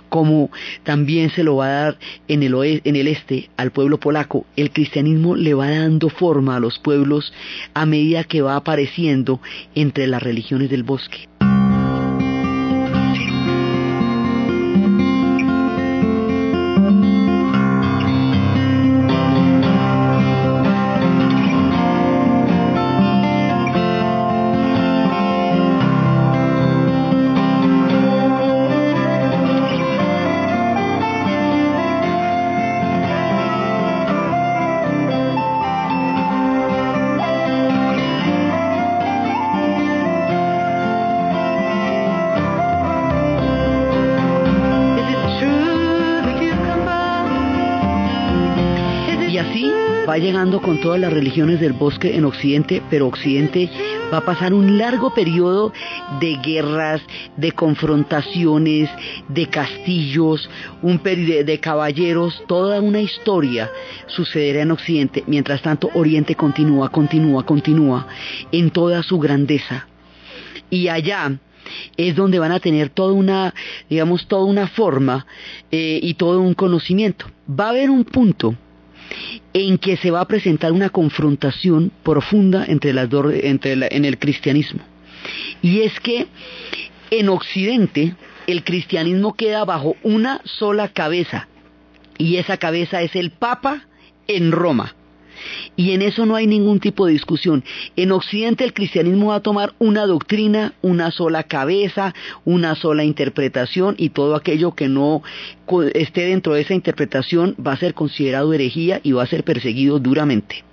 como 0.10 0.52
también 0.84 1.30
se 1.32 1.44
lo 1.44 1.58
va 1.58 1.66
a 1.66 1.84
dar 1.84 1.98
en 2.28 2.44
el, 2.44 2.82
en 2.84 2.96
el 2.96 3.08
este 3.08 3.50
al 3.58 3.72
pueblo 3.72 4.00
polaco. 4.00 4.46
El 4.56 4.72
cristianismo 4.72 5.36
le 5.36 5.54
va 5.54 5.70
dando 5.70 6.10
forma 6.10 6.56
a 6.56 6.60
los 6.60 6.80
pueblos 6.80 7.34
a 7.74 7.86
medida 7.86 8.24
que 8.24 8.42
va 8.42 8.56
apareciendo 8.56 9.42
entre 9.76 10.08
las 10.08 10.24
religiones 10.24 10.70
del 10.70 10.84
bosque. 10.84 11.28
Llegando 50.14 50.62
con 50.62 50.80
todas 50.80 51.00
las 51.00 51.12
religiones 51.12 51.60
del 51.60 51.74
bosque 51.74 52.16
en 52.16 52.26
Occidente, 52.26 52.82
pero 52.90 53.08
Occidente 53.08 53.70
va 54.14 54.20
a 54.20 54.26
pasar 54.26 54.54
un 54.54 54.78
largo 54.78 55.14
periodo 55.14 55.74
de 56.20 56.38
guerras, 56.38 57.02
de 57.36 57.52
confrontaciones, 57.52 58.90
de 59.28 59.48
castillos, 59.48 60.48
un 60.84 61.00
periodo 61.00 61.44
de 61.44 61.60
caballeros, 61.60 62.44
toda 62.48 62.80
una 62.82 63.02
historia 63.02 63.70
sucederá 64.06 64.62
en 64.62 64.72
Occidente. 64.72 65.24
Mientras 65.26 65.62
tanto, 65.64 65.90
Oriente 65.96 66.36
continúa, 66.36 66.90
continúa, 66.90 67.44
continúa 67.44 68.08
en 68.52 68.70
toda 68.70 69.02
su 69.02 69.20
grandeza. 69.20 69.88
Y 70.70 70.88
allá, 70.88 71.40
es 71.98 72.16
donde 72.16 72.38
van 72.38 72.52
a 72.52 72.60
tener 72.60 72.90
toda 72.90 73.12
una, 73.12 73.56
digamos, 73.90 74.28
toda 74.28 74.46
una 74.46 74.68
forma 74.68 75.26
eh, 75.72 76.00
y 76.02 76.14
todo 76.14 76.40
un 76.40 76.54
conocimiento. 76.54 77.26
Va 77.50 77.66
a 77.66 77.70
haber 77.70 77.90
un 77.90 78.04
punto 78.06 78.56
en 79.54 79.78
que 79.78 79.98
se 79.98 80.12
va 80.12 80.22
a 80.22 80.28
presentar 80.28 80.72
una 80.72 80.90
confrontación 80.90 81.92
profunda 82.04 82.66
entre 82.68 82.94
las 82.94 83.10
dos, 83.10 83.34
entre 83.34 83.74
en 83.96 84.06
el 84.06 84.18
cristianismo. 84.18 84.82
Y 85.62 85.82
es 85.82 86.00
que 86.00 86.28
en 87.12 87.30
Occidente 87.30 88.16
el 88.48 88.64
cristianismo 88.64 89.34
queda 89.34 89.66
bajo 89.66 89.96
una 90.04 90.42
sola 90.44 90.90
cabeza, 90.90 91.48
y 92.18 92.38
esa 92.38 92.58
cabeza 92.58 93.02
es 93.02 93.16
el 93.16 93.32
Papa 93.32 93.84
en 94.28 94.52
Roma. 94.52 94.96
Y 95.76 95.92
en 95.92 96.02
eso 96.02 96.26
no 96.26 96.36
hay 96.36 96.48
ningún 96.48 96.80
tipo 96.80 97.06
de 97.06 97.14
discusión. 97.14 97.64
En 97.96 98.12
Occidente 98.12 98.64
el 98.64 98.74
cristianismo 98.74 99.28
va 99.28 99.36
a 99.36 99.42
tomar 99.42 99.74
una 99.80 100.06
doctrina, 100.06 100.74
una 100.82 101.12
sola 101.12 101.44
cabeza, 101.44 102.14
una 102.44 102.76
sola 102.76 103.04
interpretación 103.04 103.96
y 103.98 104.10
todo 104.10 104.36
aquello 104.36 104.74
que 104.74 104.88
no 104.88 105.24
esté 105.94 106.26
dentro 106.26 106.54
de 106.54 106.62
esa 106.62 106.74
interpretación 106.74 107.56
va 107.66 107.74
a 107.74 107.78
ser 107.78 107.94
considerado 107.94 108.54
herejía 108.54 109.00
y 109.04 109.12
va 109.14 109.24
a 109.24 109.28
ser 109.28 109.44
perseguido 109.44 110.00
duramente. 110.00 110.64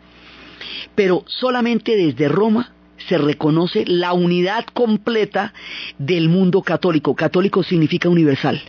Pero 0.95 1.25
solamente 1.27 1.97
desde 1.97 2.29
Roma 2.29 2.73
se 3.09 3.19
reconoce 3.19 3.85
la 3.87 4.13
unidad 4.13 4.65
completa 4.73 5.53
del 5.99 6.29
mundo 6.29 6.63
católico. 6.63 7.15
Católico 7.17 7.63
significa 7.63 8.09
universal. 8.09 8.63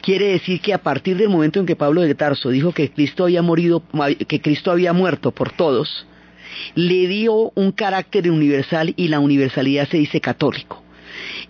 Quiere 0.00 0.26
decir 0.28 0.60
que 0.60 0.74
a 0.74 0.82
partir 0.82 1.16
del 1.16 1.28
momento 1.28 1.60
en 1.60 1.66
que 1.66 1.76
Pablo 1.76 2.02
de 2.02 2.14
Tarso 2.14 2.50
dijo 2.50 2.72
que 2.72 2.90
Cristo 2.90 3.24
había 3.24 3.42
morido, 3.42 3.82
que 4.26 4.40
Cristo 4.40 4.70
había 4.70 4.92
muerto 4.92 5.30
por 5.32 5.52
todos, 5.52 6.06
le 6.74 7.06
dio 7.06 7.52
un 7.54 7.72
carácter 7.72 8.30
universal 8.30 8.94
y 8.96 9.08
la 9.08 9.20
universalidad 9.20 9.88
se 9.88 9.98
dice 9.98 10.20
católico. 10.20 10.82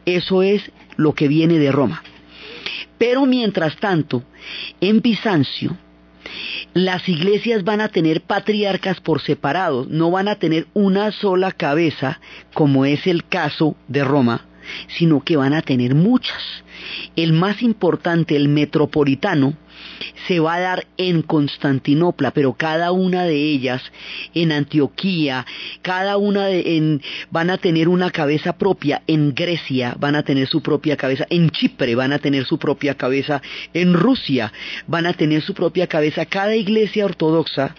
Eso 0.04 0.42
es 0.42 0.70
lo 0.96 1.14
que 1.14 1.28
viene 1.28 1.58
de 1.58 1.72
Roma. 1.72 2.02
Pero 2.98 3.24
mientras 3.26 3.76
tanto, 3.76 4.22
en 4.80 5.00
Bizancio, 5.00 5.76
las 6.74 7.08
iglesias 7.08 7.64
van 7.64 7.80
a 7.80 7.88
tener 7.88 8.20
patriarcas 8.22 9.00
por 9.00 9.20
separado, 9.20 9.86
no 9.88 10.10
van 10.10 10.28
a 10.28 10.36
tener 10.36 10.66
una 10.74 11.10
sola 11.10 11.50
cabeza, 11.52 12.20
como 12.54 12.84
es 12.84 13.06
el 13.06 13.24
caso 13.24 13.74
de 13.88 14.04
Roma, 14.04 14.46
sino 14.88 15.20
que 15.20 15.36
van 15.36 15.54
a 15.54 15.62
tener 15.62 15.94
muchas. 15.94 16.42
El 17.16 17.32
más 17.32 17.62
importante, 17.62 18.36
el 18.36 18.48
metropolitano, 18.48 19.54
se 20.26 20.40
va 20.40 20.54
a 20.54 20.60
dar 20.60 20.86
en 20.96 21.22
Constantinopla, 21.22 22.32
pero 22.32 22.54
cada 22.54 22.92
una 22.92 23.24
de 23.24 23.36
ellas 23.36 23.82
en 24.34 24.52
Antioquía, 24.52 25.46
cada 25.82 26.16
una 26.16 26.46
de, 26.46 26.76
en, 26.76 27.02
van 27.30 27.50
a 27.50 27.58
tener 27.58 27.88
una 27.88 28.10
cabeza 28.10 28.56
propia, 28.56 29.02
en 29.06 29.34
Grecia 29.34 29.96
van 29.98 30.16
a 30.16 30.22
tener 30.22 30.46
su 30.48 30.62
propia 30.62 30.96
cabeza, 30.96 31.26
en 31.30 31.50
Chipre 31.50 31.94
van 31.94 32.12
a 32.12 32.18
tener 32.18 32.44
su 32.44 32.58
propia 32.58 32.94
cabeza, 32.94 33.42
en 33.72 33.94
Rusia 33.94 34.52
van 34.86 35.06
a 35.06 35.12
tener 35.12 35.42
su 35.42 35.54
propia 35.54 35.86
cabeza, 35.86 36.26
cada 36.26 36.56
iglesia 36.56 37.04
ortodoxa 37.04 37.74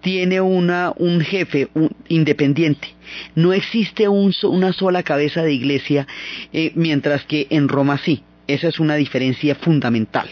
tiene 0.00 0.40
una, 0.40 0.92
un 0.96 1.20
jefe 1.20 1.68
independiente. 2.08 2.88
No 3.34 3.52
existe 3.52 4.08
una 4.08 4.72
sola 4.72 5.02
cabeza 5.02 5.42
de 5.42 5.52
iglesia, 5.52 6.06
eh, 6.52 6.72
mientras 6.74 7.24
que 7.24 7.46
en 7.50 7.68
Roma 7.68 7.98
sí. 7.98 8.22
Esa 8.46 8.68
es 8.68 8.78
una 8.78 8.94
diferencia 8.94 9.56
fundamental. 9.56 10.28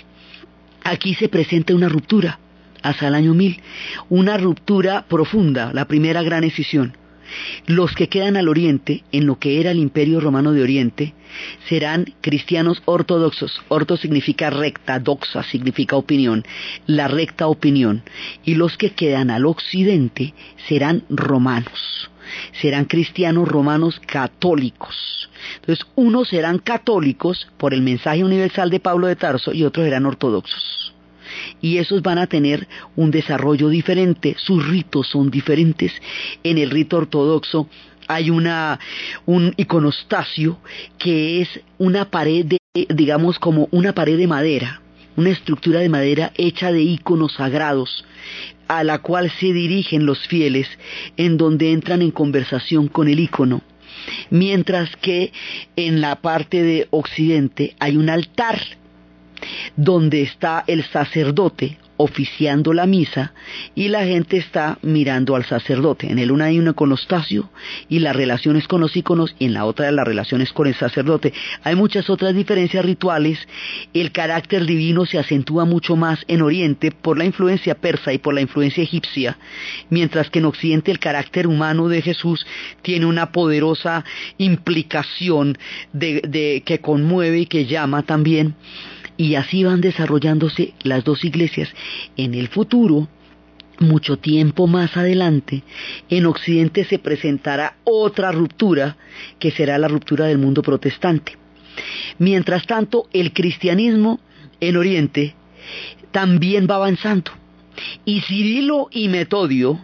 Aquí 0.85 1.15
se 1.15 1.29
presenta 1.29 1.75
una 1.75 1.89
ruptura 1.89 2.39
hasta 2.83 3.09
el 3.09 3.15
año 3.15 3.35
1000, 3.35 3.61
una 4.11 4.37
ruptura 4.37 5.07
profunda, 5.09 5.73
la 5.73 5.87
primera 5.87 6.23
gran 6.23 6.45
escisión. 6.45 6.97
Los 7.67 7.93
que 7.95 8.09
quedan 8.09 8.37
al 8.37 8.49
oriente, 8.49 9.05
en 9.13 9.27
lo 9.27 9.39
que 9.39 9.61
era 9.61 9.71
el 9.71 9.79
imperio 9.79 10.21
romano 10.21 10.53
de 10.53 10.63
oriente, 10.63 11.15
serán 11.69 12.07
cristianos 12.21 12.83
ortodoxos. 12.85 13.61
Orto 13.69 13.97
significa 13.97 14.51
recta, 14.51 14.99
doxa 14.99 15.43
significa 15.43 15.97
opinión, 15.97 16.45
la 16.87 17.09
recta 17.09 17.47
opinión. 17.47 18.03
Y 18.45 18.55
los 18.55 18.77
que 18.77 18.91
quedan 18.91 19.31
al 19.31 19.47
occidente 19.47 20.35
serán 20.69 21.05
romanos. 21.09 22.11
Serán 22.61 22.87
cristianos 22.87 23.49
romanos 23.49 24.01
católicos. 24.07 25.29
Entonces, 25.57 25.87
unos 25.95 26.29
serán 26.29 26.59
católicos 26.59 27.49
por 27.59 27.75
el 27.75 27.83
mensaje 27.83 28.25
universal 28.25 28.71
de 28.71 28.81
Pablo 28.81 29.07
de 29.07 29.17
Tarso 29.17 29.53
y 29.53 29.65
otros 29.65 29.85
serán 29.85 30.07
ortodoxos 30.07 30.94
y 31.61 31.79
esos 31.79 32.03
van 32.03 32.19
a 32.19 32.27
tener 32.27 32.67
un 32.97 33.11
desarrollo 33.11 33.69
diferente, 33.69 34.37
sus 34.39 34.67
ritos 34.67 35.09
son 35.09 35.31
diferentes. 35.31 35.93
En 36.43 36.59
el 36.59 36.71
rito 36.71 36.97
ortodoxo 36.99 37.69
hay 38.09 38.31
una, 38.31 38.79
un 39.27 39.55
iconostasio 39.57 40.59
que 40.99 41.41
es 41.41 41.61
una 41.79 42.11
pared 42.11 42.45
de, 42.45 42.59
digamos 42.89 43.39
como 43.39 43.69
una 43.71 43.95
pared 43.95 44.19
de 44.19 44.27
madera, 44.27 44.81
una 45.17 45.31
estructura 45.31 45.81
de 45.81 45.89
madera 45.89 46.33
hecha 46.37 46.73
de 46.73 46.83
iconos 46.83 47.35
sagrados 47.35 48.05
a 48.69 48.83
la 48.85 48.99
cual 48.99 49.31
se 49.39 49.53
dirigen 49.53 50.07
los 50.07 50.27
fieles 50.27 50.67
en 51.17 51.37
donde 51.37 51.73
entran 51.73 52.03
en 52.03 52.11
conversación 52.11 52.89
con 52.89 53.09
el 53.09 53.21
icono. 53.21 53.63
Mientras 54.31 54.97
que 54.97 55.33
en 55.77 56.01
la 56.01 56.17
parte 56.17 56.63
de 56.63 56.89
occidente 56.91 57.75
hay 57.79 57.97
un 57.97 58.09
altar 58.09 58.61
donde 59.77 60.23
está 60.23 60.65
el 60.67 60.85
sacerdote 60.85 61.79
oficiando 61.97 62.73
la 62.73 62.87
misa 62.87 63.33
y 63.75 63.89
la 63.89 64.05
gente 64.05 64.37
está 64.37 64.79
mirando 64.83 65.37
al 65.37 65.45
sacerdote. 65.45 66.11
En 66.11 66.19
el 66.19 66.33
una 66.33 66.47
hay 66.47 66.59
un 66.59 66.69
iconostasio 66.69 67.51
y 67.89 68.01
las 68.01 68.17
relaciones 68.17 68.67
con 68.67 68.81
los 68.81 68.97
iconos 68.97 69.35
y 69.39 69.47
en 69.47 69.55
la 69.55 69.65
otra 69.65 69.91
las 69.93 70.07
relaciones 70.07 70.53
con 70.53 70.67
el 70.67 70.75
sacerdote. 70.75 71.33
Hay 71.63 71.77
muchas 71.77 72.11
otras 72.11 72.35
diferencias 72.35 72.85
rituales. 72.85 73.39
El 73.93 74.11
carácter 74.11 74.67
divino 74.67 75.07
se 75.07 75.19
acentúa 75.19 75.65
mucho 75.65 75.95
más 75.95 76.25
en 76.27 76.43
Oriente 76.43 76.91
por 76.91 77.17
la 77.17 77.25
influencia 77.25 77.77
persa 77.77 78.13
y 78.13 78.19
por 78.19 78.35
la 78.35 78.41
influencia 78.41 78.83
egipcia, 78.83 79.39
mientras 79.91 80.31
que 80.31 80.41
en 80.41 80.47
Occidente 80.47 80.91
el 80.91 80.99
carácter 80.99 81.47
humano 81.47 81.89
de 81.89 82.03
Jesús 82.03 82.45
tiene 82.83 83.07
una 83.07 83.31
poderosa 83.31 84.05
implicación 84.39 85.57
de 85.93 86.63
que 86.65 86.81
conmueve 86.81 87.41
y 87.41 87.47
que 87.47 87.67
llama 87.67 88.03
también 88.03 88.57
y 89.17 89.37
así 89.37 89.65
van 89.65 89.81
desarrollándose 89.81 90.75
las 90.83 91.05
dos 91.05 91.25
iglesias. 91.25 91.69
En 92.17 92.35
el 92.35 92.49
futuro, 92.49 93.09
mucho 93.79 94.19
tiempo 94.19 94.67
más 94.67 94.97
adelante, 94.97 95.63
en 96.09 96.27
Occidente 96.27 96.85
se 96.85 96.99
presentará 96.99 97.77
otra 97.85 98.33
ruptura, 98.33 98.97
que 99.39 99.51
será 99.51 99.79
la 99.79 99.89
ruptura 99.89 100.27
del 100.27 100.39
mundo 100.39 100.63
protestante. 100.63 101.37
Mientras 102.19 102.67
tanto, 102.67 103.09
el 103.13 103.33
cristianismo 103.33 104.21
en 104.61 104.77
Oriente 104.77 105.35
también 106.13 106.69
va 106.71 106.77
avanzando. 106.77 107.33
Y 108.05 108.21
Cirilo 108.21 108.89
y 108.93 109.09
Metodio, 109.09 109.81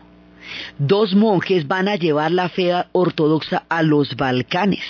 dos 0.78 1.14
monjes, 1.14 1.66
van 1.66 1.88
a 1.88 1.96
llevar 1.96 2.30
la 2.30 2.48
fe 2.48 2.72
ortodoxa 2.92 3.64
a 3.68 3.82
los 3.82 4.14
Balcanes. 4.16 4.84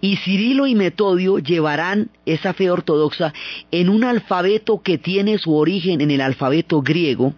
Y 0.00 0.16
Cirilo 0.16 0.66
y 0.66 0.74
Metodio 0.74 1.38
llevarán 1.38 2.10
esa 2.24 2.52
fe 2.52 2.70
ortodoxa 2.70 3.32
en 3.70 3.88
un 3.88 4.04
alfabeto 4.04 4.82
que 4.82 4.98
tiene 4.98 5.38
su 5.38 5.54
origen 5.54 6.00
en 6.00 6.10
el 6.10 6.20
alfabeto 6.20 6.82
griego 6.82 7.34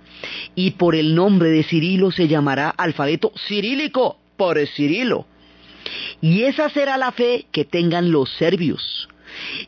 y 0.54 0.72
por 0.72 0.94
el 0.94 1.14
nombre 1.14 1.50
de 1.50 1.62
Cirilo 1.62 2.10
se 2.10 2.28
llamará 2.28 2.70
alfabeto 2.70 3.32
cirílico 3.46 4.18
por 4.36 4.58
Cirilo. 4.66 5.26
Y 6.20 6.42
esa 6.42 6.68
será 6.68 6.96
la 6.96 7.12
fe 7.12 7.46
que 7.52 7.64
tengan 7.64 8.10
los 8.10 8.30
serbios 8.36 9.08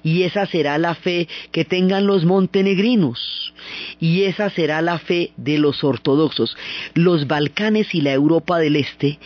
y 0.02 0.22
esa 0.22 0.46
será 0.46 0.78
la 0.78 0.94
fe 0.94 1.28
que 1.52 1.64
tengan 1.64 2.06
los 2.06 2.24
montenegrinos, 2.24 3.52
y 3.98 4.22
esa 4.22 4.50
será 4.50 4.82
la 4.82 4.98
fe 4.98 5.32
de 5.36 5.58
los 5.58 5.84
ortodoxos. 5.84 6.56
Los 6.94 7.26
Balcanes 7.26 7.94
y 7.94 8.00
la 8.00 8.12
Europa 8.12 8.58
del 8.58 8.76
Este 8.76 9.18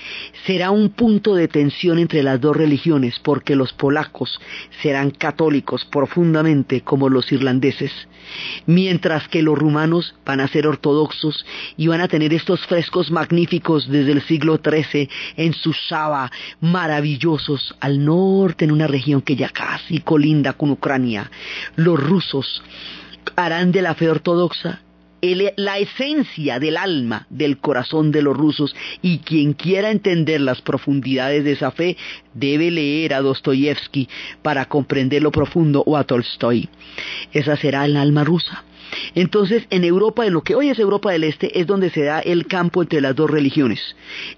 será 0.47 0.71
un 0.71 0.91
punto 0.91 1.35
de 1.35 1.49
tensión 1.49 1.99
entre 1.99 2.23
las 2.23 2.41
dos 2.41 2.57
religiones, 2.57 3.19
porque 3.23 3.57
los 3.57 3.73
polacos 3.73 4.41
serán 4.83 5.11
católicos 5.11 5.85
profundamente 5.85 6.83
como 6.83 7.09
los 7.09 7.31
irlandeses, 7.33 7.93
mientras 8.67 9.29
que 9.29 9.43
los 9.43 9.59
rumanos 9.59 10.15
van 10.25 10.41
a 10.41 10.49
ser 10.49 10.67
ortodoxos 10.67 11.45
y 11.77 11.87
van 11.87 12.01
a 12.01 12.09
tener 12.09 12.33
estos 12.33 12.67
frescos 12.67 13.11
magníficos 13.11 13.89
desde 13.89 14.13
el 14.13 14.23
siglo 14.23 14.61
XIII 14.63 15.09
en 15.37 15.53
Sushava, 15.53 16.31
maravillosos 16.61 17.75
al 17.81 18.05
norte 18.05 18.65
en 18.65 18.73
una 18.73 18.87
región 18.87 19.23
que 19.23 19.37
ya 19.37 19.49
casi 19.49 20.01
colinda 20.01 20.53
con 20.55 20.71
Ucrania. 20.71 21.31
Los 21.77 22.01
rusos 22.01 22.63
harán 23.37 23.73
de 23.73 23.83
la 23.83 23.95
fe 23.95 24.09
ortodoxa 24.09 24.81
la 25.57 25.79
esencia 25.79 26.59
del 26.59 26.77
alma 26.77 27.27
del 27.31 27.59
corazón 27.59 28.13
de 28.13 28.23
los 28.23 28.37
rusos 28.37 28.75
y 29.01 29.19
quien 29.19 29.55
quiera 29.55 29.91
entender 29.91 30.41
las 30.41 30.61
profundidades 30.61 31.45
de 31.45 31.53
esa 31.53 31.71
fe 31.71 31.97
debe 32.35 32.71
leer 32.71 33.15
a 33.15 33.21
Dostoyevsky 33.21 34.09
para 34.43 34.67
comprender 34.67 35.23
lo 35.23 35.31
profundo 35.31 35.83
o 35.87 35.97
a 35.97 36.05
Tolstoy. 36.05 36.69
Esa 37.33 37.57
será 37.57 37.85
el 37.87 37.97
alma 37.97 38.25
rusa. 38.25 38.65
Entonces, 39.15 39.65
en 39.71 39.83
Europa, 39.83 40.27
en 40.27 40.35
lo 40.35 40.43
que 40.43 40.55
hoy 40.55 40.69
es 40.69 40.79
Europa 40.79 41.11
del 41.11 41.25
Este, 41.25 41.59
es 41.59 41.67
donde 41.67 41.91
se 41.91 42.05
da 42.05 42.21
el 42.21 42.47
campo 42.47 42.83
entre 42.83 43.01
las 43.01 43.17
dos 43.17 43.31
religiones, 43.31 43.81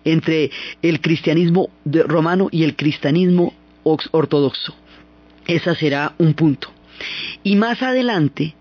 entre 0.04 0.50
el 0.82 1.00
cristianismo 1.00 1.68
romano 1.84 2.48
y 2.50 2.62
el 2.62 2.76
cristianismo 2.76 3.54
ortodoxo. 3.82 4.74
Ese 5.46 5.74
será 5.74 6.14
un 6.18 6.34
punto. 6.34 6.70
Y 7.42 7.56
más 7.56 7.82
adelante, 7.82 8.54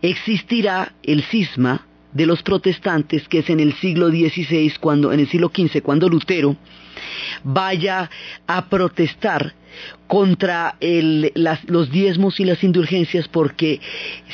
existirá 0.00 0.92
el 1.02 1.22
cisma 1.24 1.86
de 2.12 2.26
los 2.26 2.42
protestantes, 2.42 3.26
que 3.28 3.38
es 3.38 3.50
en 3.50 3.60
el 3.60 3.72
siglo 3.74 4.08
XVI, 4.08 4.72
cuando, 4.80 5.12
en 5.12 5.20
el 5.20 5.28
siglo 5.28 5.50
XV, 5.54 5.82
cuando 5.82 6.08
Lutero 6.08 6.56
vaya 7.42 8.10
a 8.46 8.68
protestar 8.68 9.54
contra 10.06 10.76
los 10.80 11.90
diezmos 11.90 12.38
y 12.38 12.44
las 12.44 12.62
indulgencias, 12.62 13.28
porque 13.28 13.80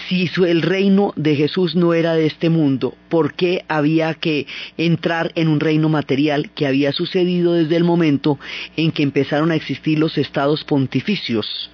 si 0.08 0.28
el 0.44 0.62
reino 0.62 1.12
de 1.14 1.36
Jesús 1.36 1.76
no 1.76 1.94
era 1.94 2.14
de 2.14 2.26
este 2.26 2.50
mundo, 2.50 2.94
¿por 3.08 3.34
qué 3.34 3.64
había 3.68 4.14
que 4.14 4.46
entrar 4.76 5.30
en 5.36 5.46
un 5.46 5.60
reino 5.60 5.88
material 5.88 6.50
que 6.50 6.66
había 6.66 6.92
sucedido 6.92 7.52
desde 7.54 7.76
el 7.76 7.84
momento 7.84 8.40
en 8.76 8.90
que 8.90 9.04
empezaron 9.04 9.52
a 9.52 9.54
existir 9.54 10.00
los 10.00 10.18
estados 10.18 10.64
pontificios, 10.64 11.70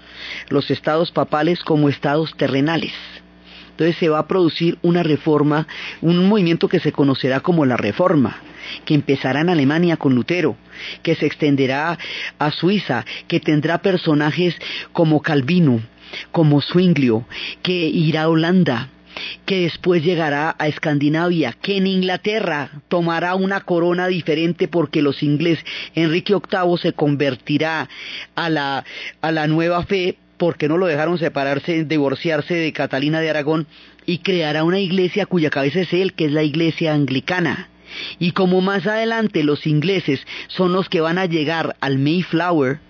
los 0.51 0.71
estados 0.71 1.11
papales 1.11 1.61
como 1.61 1.89
estados 1.89 2.37
terrenales? 2.37 2.93
Entonces 3.75 3.97
se 3.97 4.09
va 4.09 4.20
a 4.20 4.29
producir 4.29 4.79
una 4.83 5.03
reforma, 5.03 5.66
un 6.01 6.29
movimiento 6.29 6.68
que 6.68 6.79
se 6.79 6.93
conocerá 6.93 7.41
como 7.41 7.66
la 7.66 7.77
reforma, 7.77 8.37
que 8.85 8.95
empezará 8.95 9.41
en 9.41 9.49
Alemania 9.49 9.97
con 9.97 10.14
Lutero, 10.14 10.57
que 11.03 11.16
se 11.16 11.27
extenderá 11.27 11.99
a 12.39 12.51
Suiza, 12.53 13.05
que 13.27 13.41
tendrá 13.41 13.79
personajes 13.79 14.55
como 14.93 15.22
Calvino, 15.22 15.81
como 16.31 16.61
Zwinglio, 16.61 17.27
que 17.62 17.72
irá 17.72 18.22
a 18.22 18.29
Holanda, 18.29 18.91
que 19.45 19.62
después 19.62 20.05
llegará 20.05 20.55
a 20.57 20.68
Escandinavia, 20.68 21.53
que 21.61 21.77
en 21.77 21.89
Inglaterra 21.89 22.70
tomará 22.87 23.35
una 23.35 23.61
corona 23.62 24.07
diferente 24.07 24.68
porque 24.68 25.03
los 25.03 25.20
ingleses, 25.25 25.64
Enrique 25.97 26.35
VIII 26.35 26.79
se 26.79 26.93
convertirá 26.93 27.89
a 28.37 28.51
la, 28.51 28.85
a 29.20 29.33
la 29.33 29.49
nueva 29.49 29.85
fe 29.85 30.18
porque 30.37 30.68
no 30.68 30.76
lo 30.76 30.87
dejaron 30.87 31.18
separarse, 31.18 31.85
divorciarse 31.85 32.55
de 32.55 32.72
Catalina 32.72 33.20
de 33.20 33.30
Aragón 33.30 33.66
y 34.07 34.18
creará 34.18 34.64
una 34.64 34.80
iglesia 34.80 35.26
cuya 35.26 35.51
cabeza 35.51 35.80
es 35.80 35.93
él, 35.93 36.14
que 36.14 36.26
es 36.26 36.32
la 36.32 36.43
iglesia 36.43 36.95
anglicana. 36.95 37.68
Y 38.18 38.32
como 38.32 38.61
más 38.61 38.87
adelante 38.87 39.45
los 39.45 39.66
ingleses 39.66 40.20
son 40.49 40.72
los 40.72 40.89
que 40.89 41.01
van 41.01 41.18
a 41.18 41.26
llegar 41.26 41.76
al 41.80 41.99
Mayflower, 41.99 42.80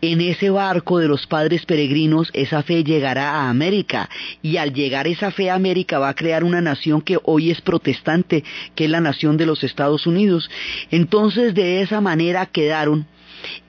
en 0.00 0.20
ese 0.20 0.50
barco 0.50 0.98
de 0.98 1.08
los 1.08 1.26
padres 1.26 1.64
peregrinos 1.66 2.30
esa 2.32 2.62
fe 2.62 2.84
llegará 2.84 3.30
a 3.32 3.50
América 3.50 4.08
y 4.42 4.56
al 4.56 4.72
llegar 4.72 5.06
esa 5.06 5.30
fe 5.30 5.50
a 5.50 5.54
América 5.54 5.98
va 5.98 6.08
a 6.08 6.14
crear 6.14 6.44
una 6.44 6.60
nación 6.60 7.00
que 7.00 7.18
hoy 7.24 7.50
es 7.50 7.60
protestante, 7.60 8.44
que 8.74 8.84
es 8.84 8.90
la 8.90 9.00
nación 9.00 9.36
de 9.36 9.46
los 9.46 9.64
Estados 9.64 10.06
Unidos. 10.06 10.50
Entonces 10.90 11.54
de 11.54 11.82
esa 11.82 12.00
manera 12.00 12.46
quedaron 12.46 13.06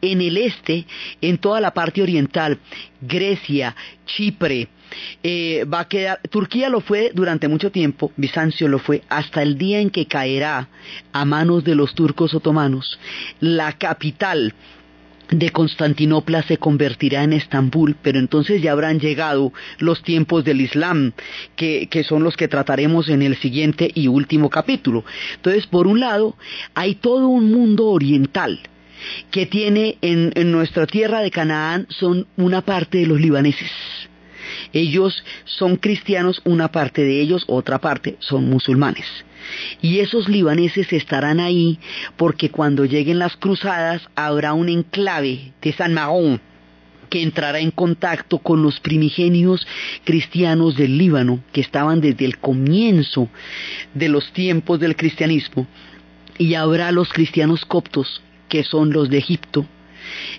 en 0.01 0.21
el 0.21 0.37
este, 0.37 0.85
en 1.21 1.37
toda 1.37 1.61
la 1.61 1.73
parte 1.73 2.01
oriental, 2.01 2.57
Grecia, 3.01 3.75
Chipre, 4.05 4.69
eh, 5.23 5.65
Turquía 6.29 6.69
lo 6.69 6.81
fue 6.81 7.11
durante 7.13 7.47
mucho 7.47 7.71
tiempo, 7.71 8.11
Bizancio 8.15 8.67
lo 8.67 8.79
fue, 8.79 9.03
hasta 9.09 9.41
el 9.41 9.57
día 9.57 9.79
en 9.79 9.89
que 9.89 10.07
caerá 10.07 10.69
a 11.11 11.25
manos 11.25 11.63
de 11.63 11.75
los 11.75 11.93
turcos 11.93 12.33
otomanos. 12.33 12.99
La 13.39 13.73
capital 13.73 14.53
de 15.29 15.49
Constantinopla 15.49 16.43
se 16.43 16.57
convertirá 16.57 17.23
en 17.23 17.33
Estambul, 17.33 17.95
pero 18.01 18.19
entonces 18.19 18.61
ya 18.61 18.71
habrán 18.71 18.99
llegado 18.99 19.51
los 19.79 20.01
tiempos 20.03 20.43
del 20.43 20.61
Islam, 20.61 21.13
que, 21.55 21.87
son 22.07 22.23
los 22.23 22.37
que 22.37 22.47
trataremos 22.47 23.09
en 23.09 23.21
el 23.21 23.35
siguiente 23.37 23.91
y 23.93 24.07
último 24.07 24.49
capítulo. 24.49 25.03
Entonces, 25.35 25.67
por 25.67 25.87
un 25.87 25.99
lado, 25.99 26.35
hay 26.73 26.95
todo 26.95 27.27
un 27.27 27.51
mundo 27.51 27.87
oriental 27.87 28.59
que 29.29 29.45
tiene 29.45 29.97
en, 30.01 30.31
en 30.35 30.51
nuestra 30.51 30.87
tierra 30.87 31.21
de 31.21 31.31
Canaán 31.31 31.85
son 31.89 32.27
una 32.35 32.61
parte 32.61 32.99
de 32.99 33.07
los 33.07 33.19
libaneses. 33.19 33.71
Ellos 34.73 35.23
son 35.45 35.75
cristianos, 35.75 36.41
una 36.45 36.69
parte 36.69 37.03
de 37.03 37.21
ellos, 37.21 37.43
otra 37.47 37.79
parte 37.79 38.15
son 38.19 38.49
musulmanes. 38.49 39.05
Y 39.81 39.99
esos 39.99 40.27
libaneses 40.27 40.91
estarán 40.93 41.39
ahí 41.39 41.79
porque 42.15 42.49
cuando 42.49 42.85
lleguen 42.85 43.19
las 43.19 43.35
cruzadas 43.37 44.01
habrá 44.15 44.53
un 44.53 44.69
enclave 44.69 45.53
de 45.61 45.73
San 45.73 45.93
Mahón 45.93 46.41
que 47.09 47.23
entrará 47.23 47.59
en 47.59 47.71
contacto 47.71 48.39
con 48.39 48.61
los 48.61 48.79
primigenios 48.79 49.65
cristianos 50.03 50.75
del 50.75 50.97
Líbano, 50.97 51.41
que 51.53 51.61
estaban 51.61 52.01
desde 52.01 52.25
el 52.25 52.37
comienzo 52.37 53.29
de 53.93 54.09
los 54.09 54.31
tiempos 54.33 54.79
del 54.79 54.95
cristianismo, 54.95 55.67
y 56.37 56.53
habrá 56.55 56.91
los 56.91 57.09
cristianos 57.09 57.65
coptos, 57.65 58.21
que 58.49 58.63
son 58.63 58.91
los 58.91 59.09
de 59.09 59.17
Egipto, 59.17 59.65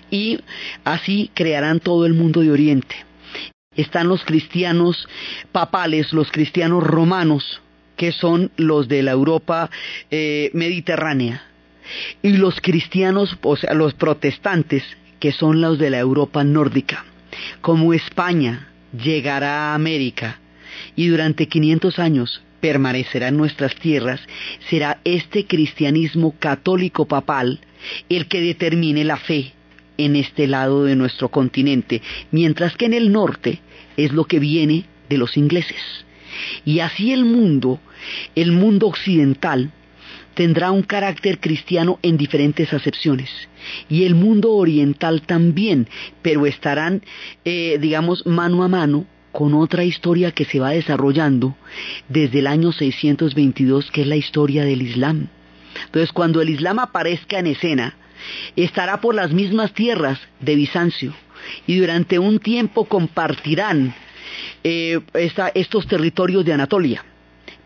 y 0.09 0.39
así 0.83 1.31
crearán 1.33 1.79
todo 1.79 2.05
el 2.05 2.13
mundo 2.13 2.41
de 2.41 2.51
Oriente. 2.51 2.95
Están 3.75 4.07
los 4.07 4.23
cristianos 4.23 5.07
papales, 5.51 6.11
los 6.11 6.31
cristianos 6.31 6.83
romanos, 6.83 7.61
que 7.99 8.13
son 8.13 8.49
los 8.55 8.87
de 8.87 9.03
la 9.03 9.11
Europa 9.11 9.69
eh, 10.09 10.51
mediterránea, 10.53 11.43
y 12.23 12.37
los 12.37 12.61
cristianos, 12.61 13.37
o 13.41 13.57
sea, 13.57 13.73
los 13.73 13.93
protestantes, 13.93 14.83
que 15.19 15.33
son 15.33 15.59
los 15.59 15.77
de 15.79 15.89
la 15.89 15.99
Europa 15.99 16.45
nórdica. 16.45 17.03
Como 17.59 17.93
España 17.93 18.69
llegará 18.93 19.71
a 19.71 19.75
América 19.75 20.39
y 20.95 21.07
durante 21.07 21.49
500 21.49 21.99
años 21.99 22.41
permanecerá 22.61 23.27
en 23.27 23.35
nuestras 23.35 23.75
tierras, 23.75 24.21
será 24.69 25.01
este 25.03 25.45
cristianismo 25.45 26.35
católico 26.39 27.05
papal 27.05 27.59
el 28.07 28.27
que 28.27 28.39
determine 28.39 29.03
la 29.03 29.17
fe 29.17 29.51
en 29.97 30.15
este 30.15 30.47
lado 30.47 30.85
de 30.85 30.95
nuestro 30.95 31.27
continente, 31.27 32.01
mientras 32.31 32.77
que 32.77 32.85
en 32.85 32.93
el 32.93 33.11
norte 33.11 33.59
es 33.97 34.13
lo 34.13 34.23
que 34.23 34.39
viene 34.39 34.85
de 35.09 35.17
los 35.17 35.35
ingleses. 35.35 36.05
Y 36.65 36.79
así 36.79 37.11
el 37.13 37.25
mundo, 37.25 37.79
el 38.35 38.51
mundo 38.51 38.87
occidental, 38.87 39.71
tendrá 40.33 40.71
un 40.71 40.83
carácter 40.83 41.39
cristiano 41.39 41.99
en 42.01 42.17
diferentes 42.17 42.73
acepciones. 42.73 43.29
Y 43.89 44.05
el 44.05 44.15
mundo 44.15 44.53
oriental 44.53 45.21
también, 45.23 45.87
pero 46.21 46.45
estarán, 46.45 47.01
eh, 47.43 47.77
digamos, 47.79 48.25
mano 48.25 48.63
a 48.63 48.67
mano 48.67 49.05
con 49.31 49.53
otra 49.53 49.83
historia 49.83 50.31
que 50.31 50.45
se 50.45 50.59
va 50.59 50.71
desarrollando 50.71 51.55
desde 52.07 52.39
el 52.39 52.47
año 52.47 52.71
622, 52.71 53.91
que 53.91 54.01
es 54.01 54.07
la 54.07 54.15
historia 54.15 54.63
del 54.63 54.81
Islam. 54.81 55.27
Entonces, 55.85 56.11
cuando 56.11 56.41
el 56.41 56.49
Islam 56.49 56.79
aparezca 56.79 57.39
en 57.39 57.47
escena, 57.47 57.95
estará 58.55 59.01
por 59.01 59.15
las 59.15 59.31
mismas 59.31 59.73
tierras 59.73 60.19
de 60.39 60.55
Bizancio 60.55 61.13
y 61.67 61.77
durante 61.77 62.19
un 62.19 62.39
tiempo 62.39 62.85
compartirán 62.85 63.93
eh, 64.63 64.99
estos 65.53 65.87
territorios 65.87 66.45
de 66.45 66.53
Anatolia. 66.53 67.03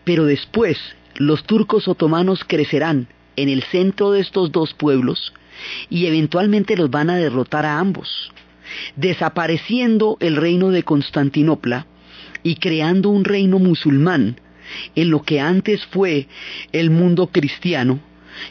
Pero 0.04 0.24
después 0.24 0.78
los 1.16 1.44
turcos 1.44 1.88
otomanos 1.88 2.44
crecerán 2.46 3.08
en 3.36 3.48
el 3.48 3.62
centro 3.64 4.12
de 4.12 4.20
estos 4.20 4.52
dos 4.52 4.74
pueblos 4.74 5.32
y 5.88 6.06
eventualmente 6.06 6.76
los 6.76 6.90
van 6.90 7.10
a 7.10 7.16
derrotar 7.16 7.64
a 7.64 7.78
ambos, 7.78 8.32
desapareciendo 8.96 10.16
el 10.20 10.36
reino 10.36 10.70
de 10.70 10.82
Constantinopla 10.82 11.86
y 12.42 12.56
creando 12.56 13.08
un 13.10 13.24
reino 13.24 13.58
musulmán 13.58 14.40
en 14.94 15.10
lo 15.10 15.22
que 15.22 15.40
antes 15.40 15.84
fue 15.86 16.28
el 16.72 16.90
mundo 16.90 17.28
cristiano 17.28 18.00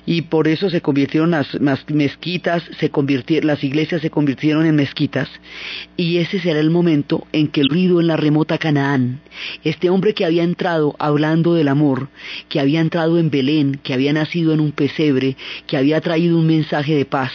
y 0.05 0.23
por 0.23 0.47
eso 0.47 0.69
se 0.69 0.81
convirtieron 0.81 1.31
las, 1.31 1.47
mezquitas, 1.89 2.63
se 2.79 2.89
convirtieron, 2.89 3.47
las 3.47 3.63
iglesias 3.63 4.01
se 4.01 4.09
convirtieron 4.09 4.65
en 4.65 4.75
mezquitas. 4.75 5.29
Y 5.97 6.17
ese 6.17 6.39
será 6.39 6.59
el 6.59 6.69
momento 6.69 7.27
en 7.31 7.47
que 7.47 7.61
el 7.61 7.69
ruido 7.69 7.99
en 7.99 8.07
la 8.07 8.17
remota 8.17 8.57
Canaán, 8.57 9.21
este 9.63 9.89
hombre 9.89 10.13
que 10.13 10.25
había 10.25 10.43
entrado 10.43 10.95
hablando 10.99 11.53
del 11.53 11.67
amor, 11.67 12.09
que 12.49 12.59
había 12.59 12.81
entrado 12.81 13.17
en 13.17 13.29
Belén, 13.29 13.79
que 13.83 13.93
había 13.93 14.13
nacido 14.13 14.53
en 14.53 14.59
un 14.59 14.71
pesebre, 14.71 15.37
que 15.67 15.77
había 15.77 16.01
traído 16.01 16.37
un 16.37 16.47
mensaje 16.47 16.95
de 16.95 17.05
paz 17.05 17.31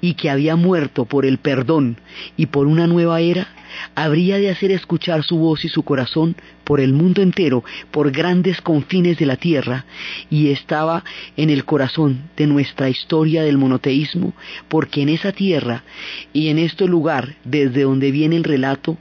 y 0.00 0.14
que 0.14 0.30
había 0.30 0.56
muerto 0.56 1.04
por 1.04 1.26
el 1.26 1.38
perdón 1.38 1.98
y 2.36 2.46
por 2.46 2.66
una 2.66 2.86
nueva 2.86 3.20
era, 3.20 3.48
habría 3.94 4.38
de 4.38 4.50
hacer 4.50 4.70
escuchar 4.70 5.22
su 5.22 5.38
voz 5.38 5.64
y 5.64 5.68
su 5.68 5.82
corazón 5.82 6.36
por 6.64 6.80
el 6.80 6.92
mundo 6.92 7.22
entero, 7.22 7.64
por 7.90 8.10
grandes 8.10 8.60
confines 8.60 9.18
de 9.18 9.26
la 9.26 9.36
tierra, 9.36 9.84
y 10.30 10.50
estaba 10.50 11.04
en 11.36 11.50
el 11.50 11.64
corazón 11.64 12.30
de 12.36 12.46
nuestra 12.46 12.88
historia 12.88 13.42
del 13.42 13.58
monoteísmo, 13.58 14.34
porque 14.68 15.02
en 15.02 15.08
esa 15.08 15.32
tierra 15.32 15.84
y 16.32 16.48
en 16.48 16.58
este 16.58 16.86
lugar 16.86 17.36
desde 17.44 17.82
donde 17.82 18.10
viene 18.10 18.36
el 18.36 18.44
relato, 18.44 18.96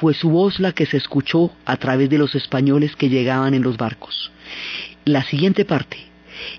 fue 0.00 0.14
su 0.14 0.30
voz 0.30 0.60
la 0.60 0.72
que 0.72 0.86
se 0.86 0.96
escuchó 0.96 1.50
a 1.66 1.76
través 1.76 2.08
de 2.08 2.16
los 2.16 2.34
españoles 2.34 2.96
que 2.96 3.10
llegaban 3.10 3.52
en 3.52 3.62
los 3.62 3.76
barcos. 3.76 4.32
La 5.04 5.22
siguiente 5.24 5.64
parte 5.66 5.98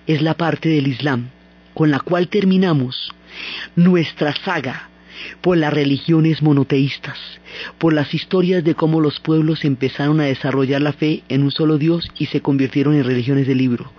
es 0.06 0.22
la 0.22 0.36
parte 0.36 0.70
del 0.70 0.88
Islam, 0.88 1.30
con 1.74 1.90
la 1.90 2.00
cual 2.00 2.28
terminamos 2.28 3.12
nuestra 3.76 4.36
saga 4.36 4.91
por 5.42 5.58
las 5.58 5.74
religiones 5.74 6.42
monoteístas, 6.42 7.18
por 7.78 7.94
las 7.94 8.14
historias 8.14 8.64
de 8.64 8.76
cómo 8.76 9.02
los 9.02 9.20
pueblos 9.20 9.66
empezaron 9.66 10.20
a 10.20 10.26
desarrollar 10.26 10.82
la 10.82 10.94
fe 10.94 11.24
en 11.30 11.44
un 11.44 11.52
solo 11.52 11.78
Dios 11.78 12.10
y 12.18 12.28
se 12.28 12.42
convirtieron 12.42 12.96
en 12.96 13.04
religiones 13.04 13.48
del 13.48 13.58
libro. 13.58 13.92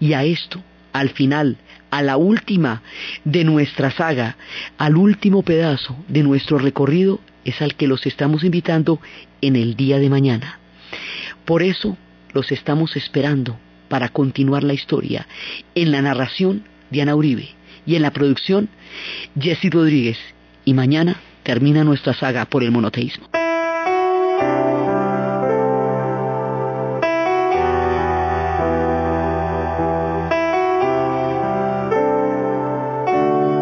Y 0.00 0.12
a 0.12 0.24
esto, 0.24 0.62
al 0.92 1.10
final, 1.10 1.58
a 1.90 2.02
la 2.02 2.16
última 2.16 2.82
de 3.24 3.44
nuestra 3.44 3.90
saga, 3.90 4.36
al 4.78 4.96
último 4.96 5.42
pedazo 5.42 5.96
de 6.08 6.22
nuestro 6.22 6.58
recorrido, 6.58 7.20
es 7.44 7.60
al 7.62 7.74
que 7.74 7.86
los 7.86 8.06
estamos 8.06 8.44
invitando 8.44 9.00
en 9.40 9.56
el 9.56 9.76
día 9.76 9.98
de 9.98 10.10
mañana. 10.10 10.58
Por 11.44 11.62
eso 11.62 11.96
los 12.32 12.52
estamos 12.52 12.96
esperando 12.96 13.58
para 13.88 14.08
continuar 14.08 14.62
la 14.62 14.74
historia 14.74 15.26
en 15.74 15.90
la 15.90 16.02
narración 16.02 16.64
Diana 16.90 17.14
Uribe 17.14 17.48
y 17.86 17.96
en 17.96 18.02
la 18.02 18.12
producción 18.12 18.68
Jesse 19.38 19.70
Rodríguez 19.70 20.18
y 20.70 20.74
mañana 20.74 21.16
termina 21.42 21.82
nuestra 21.82 22.14
saga 22.14 22.44
por 22.44 22.62
el 22.62 22.70
monoteísmo. 22.70 23.26